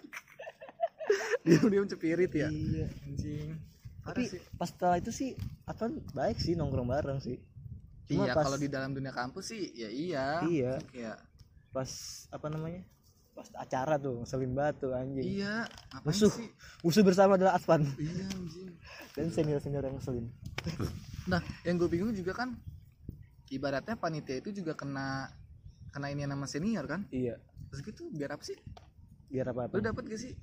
[1.46, 2.50] diem diem cepirit ya?
[2.50, 2.86] Iya.
[3.06, 3.50] Anjing.
[4.06, 4.42] Tapi sih.
[4.58, 5.30] pas setelah itu sih
[5.70, 5.86] apa
[6.18, 7.38] baik sih nongkrong bareng sih.
[8.10, 10.26] Cuma iya pas kalau di dalam dunia kampus sih ya iya.
[10.46, 10.74] Iya.
[10.90, 11.18] kayak
[11.70, 11.90] pas
[12.34, 12.82] apa namanya
[13.36, 15.26] pas acara tuh ngeselin banget tuh anjing.
[15.44, 15.68] Iya
[16.08, 16.32] Musuh.
[16.32, 16.48] sih?
[16.82, 18.72] musuh bersama adalah Advan iya anjing.
[19.12, 20.32] Dan senior senior yang ngeselin.
[21.28, 22.56] Nah yang gue bingung juga kan
[23.52, 25.28] ibaratnya panitia itu juga kena
[25.92, 27.04] kena ini nama senior kan?
[27.12, 27.36] Iya.
[27.72, 28.56] Terus gitu biar apa sih?
[29.28, 30.34] Biar apa lu apa dapet gak sih?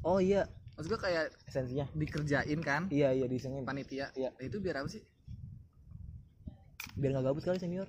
[0.00, 0.48] Oh iya.
[0.80, 1.86] Maksud gue kayak esensinya.
[1.92, 2.88] dikerjain kan?
[2.88, 3.66] Iya iya disengin.
[3.68, 4.08] Panitia.
[4.16, 4.30] Iya.
[4.32, 5.02] Nah, itu biar apa sih?
[6.96, 7.88] Biar nggak gabut kali senior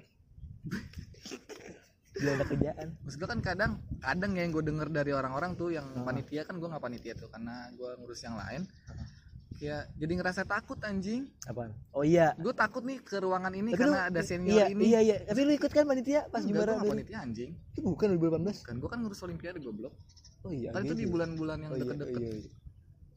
[2.19, 2.87] biar ada kerjaan.
[3.01, 6.03] Maksud gue kan kadang kadang ya yang gue denger dari orang-orang tuh yang Ah.
[6.03, 8.67] panitia kan gue nggak panitia tuh karena gue ngurus yang lain.
[9.59, 11.27] Ya jadi ngerasa takut anjing.
[11.43, 11.75] Apaan?
[11.91, 12.31] Oh iya.
[12.39, 14.83] Gue takut nih ke ruangan ini Tapi karena lu- ada senior iya, ini.
[14.87, 15.15] iya iya.
[15.23, 17.51] Tapi lu ikut kan panitia pas Enggak, juara dari panitia anjing.
[17.75, 19.91] Itu bukan 2018 kan gue kan ngurus olimpiade goblok.
[20.43, 22.21] Oh iya kan itu di bulan-bulan yang oh, iya, deket-deket.
[22.23, 22.51] iya, iya.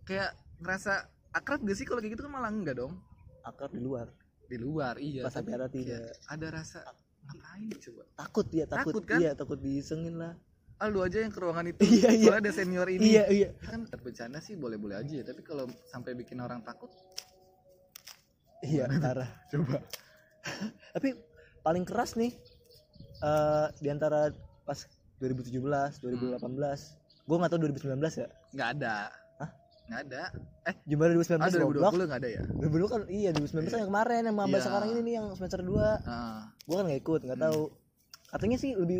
[0.03, 0.93] kayak ngerasa
[1.31, 2.27] akrab gak sih kalau kayak gitu?
[2.27, 2.99] Kan malah enggak dong.
[3.43, 4.11] Akrab di luar.
[4.51, 5.23] Di luar iya.
[5.23, 6.11] Pas tapi kayak tidak.
[6.27, 6.83] ada rasa
[7.29, 8.03] ngapain coba?
[8.19, 9.19] Takut ya takut, Takut kan?
[9.21, 10.35] iya takut disengin lah.
[10.83, 11.79] Ah lu aja yang ke ruangan itu.
[11.87, 12.31] Iya, iya.
[12.43, 13.15] ada senior ini.
[13.15, 13.49] Iya iya.
[13.63, 15.25] Kan bercanda sih boleh-boleh aja ya.
[15.27, 16.91] Tapi kalau sampai bikin orang takut
[18.67, 19.31] iya parah.
[19.51, 19.79] Coba.
[20.99, 21.09] Tapi
[21.63, 22.35] paling keras nih
[23.23, 24.35] eh di antara
[24.67, 24.83] pas
[25.23, 25.63] 2017
[26.03, 26.43] 2018
[27.23, 28.29] gue nggak tahu 2019 ya.
[28.51, 29.22] Nggak ada?
[29.93, 30.23] Nggak ada.
[30.63, 31.93] Eh juara 2019 ah goblok.
[31.93, 32.43] 2020 nggak ada ya?
[32.51, 34.63] 2020 kan iya 2019 kan yang kemarin yang maba Iya.
[34.63, 37.63] sekarang ini nih yang semester 2 Ah, gue kan nggak ikut nggak tahu.
[38.27, 38.99] Katanya sih lebih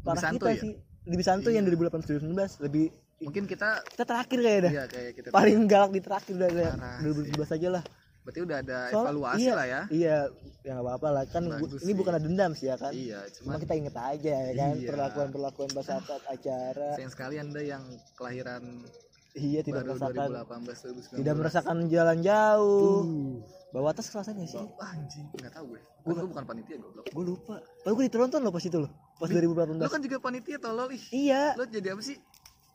[0.00, 0.58] parah kita ya?
[0.58, 0.72] sih.
[1.04, 1.74] Lebih santuy yang Iya.
[1.74, 2.86] 2018 2019 lebih
[3.18, 4.72] mungkin kita kita terakhir kayak dah.
[4.72, 7.84] Iya kayak kita paling galak di terakhir udah kayak Parah 2017 aja lah.
[8.20, 9.82] Berarti udah ada Soal- evaluasi iya, lah ya?
[9.88, 10.16] iya
[10.60, 11.24] ya nggak apa-apa lah.
[11.26, 12.92] Kan gua- ini bukan ada dendam sih ya kan?
[12.92, 14.86] Iya cuma kita inget aja ya kan Iya.
[14.86, 16.92] perlakuan perlakuan pas saat acara.
[16.92, 17.80] sayang sekali anda yang
[18.14, 18.84] kelahiran
[19.36, 20.28] iya tidak baru merasakan.
[21.12, 23.00] 2018 2019 tidak merasakan jalan jauh.
[23.04, 23.34] Uh.
[23.68, 24.56] bawa tas rasanya sih.
[24.56, 25.28] Wah, anjing.
[25.36, 25.80] Nggak tahu gue.
[26.08, 27.04] Gue gue bukan panitia goblok.
[27.12, 27.60] Gue lupa.
[27.60, 28.90] Padahal gue ditonton loh pas itu loh.
[29.20, 30.88] Pas lu 2018 kan juga panitia tolol.
[30.96, 31.04] Ih.
[31.12, 31.52] Iya.
[31.60, 32.16] Lo jadi apa sih?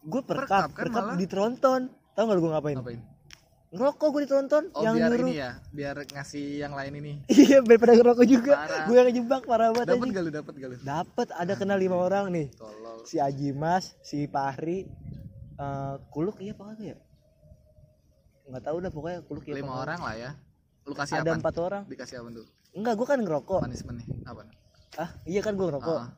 [0.06, 0.46] Gue Perkap.
[0.46, 1.18] Perkap kan perkap malah.
[1.18, 1.82] ditonton.
[2.14, 2.78] Tau gak lu gue ngapain?
[2.78, 3.02] Ngapain?
[3.74, 4.64] Ngerokok gue ditonton.
[4.78, 5.28] Oh yang biar nyuruh.
[5.34, 7.14] ini ya biar ngasih yang lain ini.
[7.42, 8.54] Iya daripada ngerokok juga.
[8.54, 8.86] Parah.
[8.86, 10.30] gue yang ngejebak parah banget dapat gak lu?
[10.30, 10.76] Dapat gak lu?
[10.86, 11.28] Dapet.
[11.34, 12.54] Ada kena lima orang nih.
[12.54, 13.02] Tolol.
[13.02, 14.86] Si Aji Mas si Pahri
[15.60, 16.98] eh, kuluk iya apa kagak ya.
[18.50, 20.32] Nggak tahu dah pokoknya kuluk ya lima orang lah ya.
[20.84, 21.84] Lu kasih ada apa empat orang.
[21.88, 22.46] Dikasih apa tuh?
[22.74, 23.60] Enggak gue kan ngerokok.
[23.64, 24.44] Punishment nih apa
[24.94, 25.98] ah iya kan gue ngerokok.
[25.98, 26.10] Ah.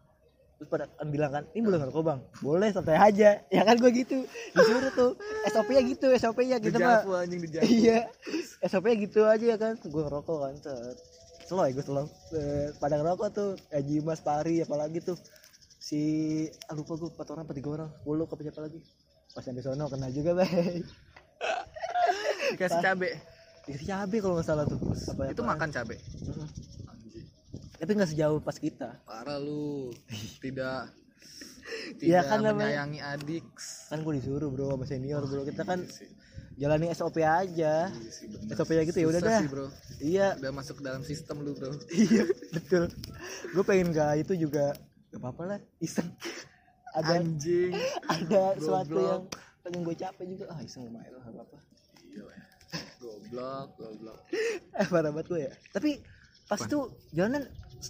[0.56, 2.20] terus pada kan bilang kan ini boleh ngerokok bang?
[2.40, 3.44] Boleh santai aja.
[3.52, 4.24] Ya kan gue gitu.
[4.56, 5.12] Disuruh tuh
[5.52, 8.08] SOP nya gitu SOP nya gitu mah anjing dejavu iya
[8.64, 9.76] SOP nya gitu aja ya kan.
[9.84, 10.98] Gue ngerokok kan set.
[11.46, 12.08] Slow ya gue slow.
[12.32, 15.20] Eh, pada ngerokok tuh Haji Mas Pari apalagi tuh.
[15.76, 16.02] Si
[16.72, 17.90] ah, lupa gue empat orang apa tiga orang.
[18.08, 18.80] Gue lupa siapa lagi
[19.36, 20.80] pas sampai sono kena juga bay.
[22.56, 23.10] Dikasih cabe.
[23.68, 24.80] Dikasih cabe kalau nggak salah tuh.
[25.12, 26.00] Apa itu makan cabe?
[26.88, 27.28] Anjing
[27.76, 28.98] tapi nggak sejauh pas kita.
[29.04, 29.92] Parah lu.
[30.42, 30.84] Tidak.
[32.02, 32.58] Ya tidak kan namanya-
[32.88, 33.46] menyayangi adik.
[33.92, 35.44] Kan gue disuruh bro sama senior bro.
[35.44, 37.92] Kita kan Iya jalani SOP aja.
[37.92, 38.32] Iya sih.
[38.56, 39.40] SOP nya gitu ya udah dah.
[39.44, 39.68] sih, bro.
[40.00, 40.28] Iya.
[40.40, 41.76] Udah masuk dalam sistem lu bro.
[41.92, 42.24] Iya
[42.56, 42.84] betul.
[43.52, 44.72] Gue pengen gak itu juga
[45.12, 45.60] gak apa-apa lah.
[45.84, 46.08] Iseng
[46.96, 47.72] ada anjing.
[48.16, 49.24] ada sesuatu yang
[49.62, 50.46] pengen gue capek juga.
[50.50, 51.58] Ah iseng lumayan lah gak apa-apa.
[52.08, 52.24] Iya
[53.00, 54.20] goblok goblok.
[54.82, 55.52] Eh parah banget gue ya.
[55.72, 56.02] Tapi
[56.46, 56.80] pas itu
[57.14, 57.44] jalanan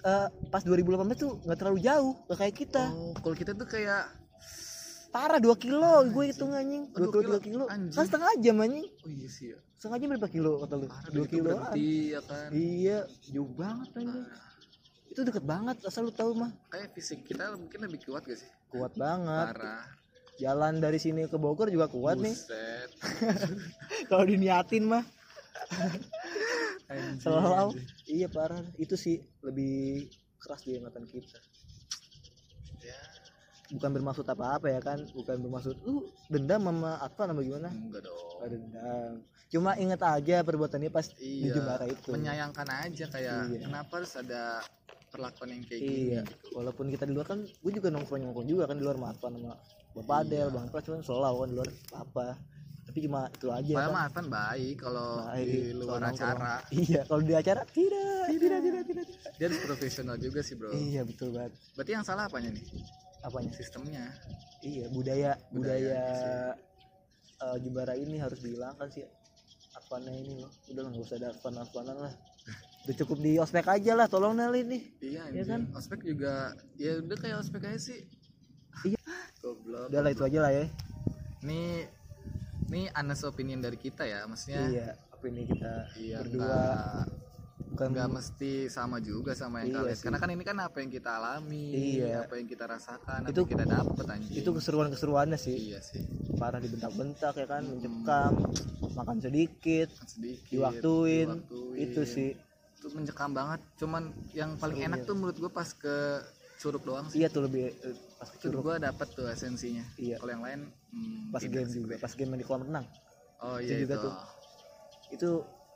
[0.03, 2.83] eh, pas 2018 tuh nggak terlalu jauh gak kayak kita.
[2.91, 4.11] Oh kalau kita tuh kayak
[5.15, 6.91] parah 2 kilo gue hitung anjing.
[6.91, 7.63] 2 dua kilo 2 kilo.
[7.71, 7.95] Anjing.
[7.95, 8.87] kan setengah jam anjing.
[9.03, 9.59] Oh iya sih ya.
[9.79, 10.87] Setengah jam berapa kilo kata lu?
[10.91, 12.47] Parah 2 dari itu kilo berhenti ya kan?
[12.51, 12.99] Iya
[13.31, 14.25] jauh banget anjing.
[14.27, 14.53] Parah.
[15.15, 16.51] Itu deket banget asal lu tahu mah.
[16.67, 18.49] Kayak fisik kita mungkin lebih kuat gak sih?
[18.67, 19.55] Kuat banget.
[19.55, 19.87] Parah.
[20.35, 22.35] Jalan dari sini ke Bogor juga kuat nih.
[22.35, 22.89] Buset.
[24.11, 25.07] kalau diniatin mah.
[27.23, 27.79] Selalu.
[28.11, 28.59] Iya parah.
[28.75, 31.39] Itu sih lebih keras di ingatan kita.
[32.83, 32.99] Ya.
[33.71, 34.99] Bukan bermaksud apa-apa ya kan?
[35.15, 37.71] Bukan bermaksud lu dendam sama apa nama gimana?
[37.71, 38.43] Enggak dong.
[38.43, 39.11] Gak dendam.
[39.47, 42.11] Cuma ingat aja perbuatannya pas di iya Jembara itu.
[42.11, 43.71] Menyayangkan aja kayak Iya.
[43.71, 44.59] kenapa harus ada
[45.15, 46.45] perlakuan yang kayak iya gini gitu.
[46.59, 49.55] walaupun kita di luar kan gue juga nongkrong nongkrong juga kan di luar Marfa sama
[49.95, 50.53] Bapak Adel Iya.
[50.53, 52.27] Bang Pras cuman selalu kan di luar apa.
[52.85, 53.73] Tapi cuma itu aja.
[53.73, 55.09] Padahal kan mah Advan baik kalau
[55.39, 56.55] di luar acara.
[56.69, 58.59] Iya kalau di acara tidak tidak.
[58.61, 59.05] tidak tidak, tidak.
[59.39, 60.69] dia harus profesional juga sih bro.
[60.75, 61.55] Iya betul banget.
[61.79, 62.65] Berarti yang salah apanya nih?
[63.25, 63.51] Apanya?
[63.55, 64.05] Sistemnya.
[64.61, 66.05] Iya budaya budaya, Budaya,
[67.41, 69.07] eh, Jembara ini harus dihilangkan sih
[69.75, 70.51] Advannya ini loh.
[70.69, 72.13] Udah nggak usah ada Advan Advanan lah
[72.85, 75.41] udah cukup di ospek aja lah tolong Nel ini iya anjing.
[75.43, 75.61] kan?
[75.73, 78.01] ospek juga ya udah kayak ospek aja sih
[78.83, 78.99] Iya.
[79.41, 80.65] goblok udah lah itu aja lah ya
[81.41, 81.85] ini
[82.65, 87.05] ini honest opinion dari kita ya maksudnya iya apa ini kita iya berdua nggak
[87.65, 90.03] bukan nggak mesti sama juga sama yang Iya kalian sih.
[90.05, 91.65] karena kan ini kan apa yang kita alami
[91.97, 92.23] Iya.
[92.23, 95.79] apa yang kita rasakan apa Itu- yang kita dapat anjing itu keseruan keseruannya sih iya
[95.79, 96.05] sih
[96.35, 97.71] parah dibentak-bentak ya kan Hmm.
[97.73, 98.33] mencekam
[98.93, 101.75] makan sedikit sedikit diwaktuin, diwaktuin.
[101.75, 102.29] itu sih
[102.75, 103.61] itu mencekam banget.
[103.79, 106.21] Cuman yang paling enak tuh menurut gue pas ke
[106.59, 107.23] curug doang sih.
[107.23, 108.63] Iya tuh lebih eh, pas itu curug.
[108.71, 109.85] gue dapet tuh esensinya.
[109.99, 110.15] Iya.
[110.19, 110.61] Kalau yang lain
[110.91, 112.85] hmm, pas game juga pas game di kolam renang.
[113.43, 114.07] Oh itu iya juga itu.
[114.07, 114.13] tuh.
[115.05, 115.29] itu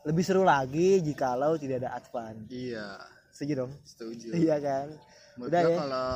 [0.07, 2.35] lebih seru lagi jikalau tidak ada advan.
[2.47, 2.97] Iya.
[3.35, 3.71] Setuju dong?
[3.83, 4.27] Setuju.
[4.47, 4.87] Iya kan?
[5.37, 5.77] Menurut udah ya.
[5.77, 6.09] kalau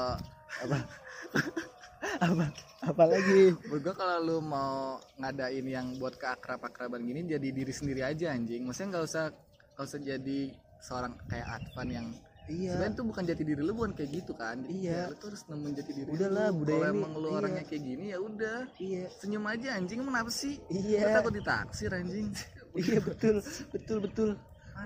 [0.63, 0.77] apa?
[2.03, 2.45] Apa?
[2.84, 3.55] Apa lagi?
[3.63, 8.67] Menurut gue kalau lu mau ngadain yang buat keakrab-akraban gini jadi diri sendiri aja anjing.
[8.67, 9.25] Maksudnya nggak usah
[9.73, 10.39] nggak usah jadi
[10.84, 12.07] seorang kayak Advan yang
[12.51, 12.75] iya.
[12.75, 14.57] sebenarnya tuh bukan jati diri lu bukan kayak gitu kan?
[14.67, 15.07] Iya.
[15.07, 16.59] ya lu tuh harus nemuin jati diri Udahlah, lu.
[16.59, 17.38] budaya kalau ini, emang lu iya.
[17.39, 18.59] orangnya kayak gini ya udah.
[18.77, 19.03] Iya.
[19.15, 20.53] Senyum aja anjing emang apa sih?
[20.67, 22.27] Lu iya takut ditaksir anjing.
[22.73, 23.38] Iya betul.
[23.69, 24.29] Betul betul.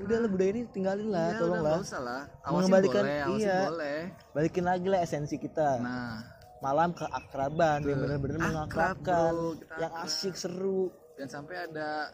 [0.04, 2.22] Udah lah budaya ini tinggalin lah Iya, tolong udah, lah usah lah.
[2.43, 3.60] Awasin Mengembalikan- boleh awasin iya.
[3.64, 4.00] boleh.
[4.36, 5.70] Balikin lagi lah esensi kita.
[5.80, 6.20] Nah.
[6.60, 8.04] Malam keakraban yang Betul.
[8.04, 9.34] benar-benar Akrab, mengakrabkan
[9.80, 10.04] yang akrab.
[10.04, 10.91] asik seru.
[11.16, 12.12] Dan sampai ada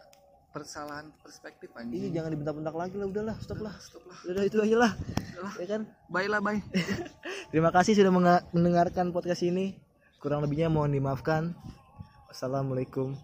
[0.54, 3.74] persalahan perspektif Iya anjing jangan dibentak-bentak lagi lah udahlah stop lah.
[3.82, 4.18] stop lah.
[4.30, 4.92] Udah itu aja lah.
[5.58, 5.82] Ya kan?
[6.14, 6.62] Bye lah bye.
[7.52, 8.14] Terima kasih sudah
[8.54, 9.74] mendengarkan podcast ini.
[10.22, 11.58] Kurang lebihnya mohon dimaafkan.
[12.30, 13.18] Wassalamualaikum.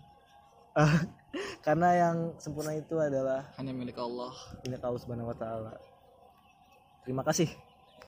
[0.73, 1.05] Ah,
[1.65, 4.34] karena yang sempurna itu adalah hanya milik Allah.
[4.65, 5.77] milik Allah subhanahu wa taala.
[7.05, 7.68] Terima kasih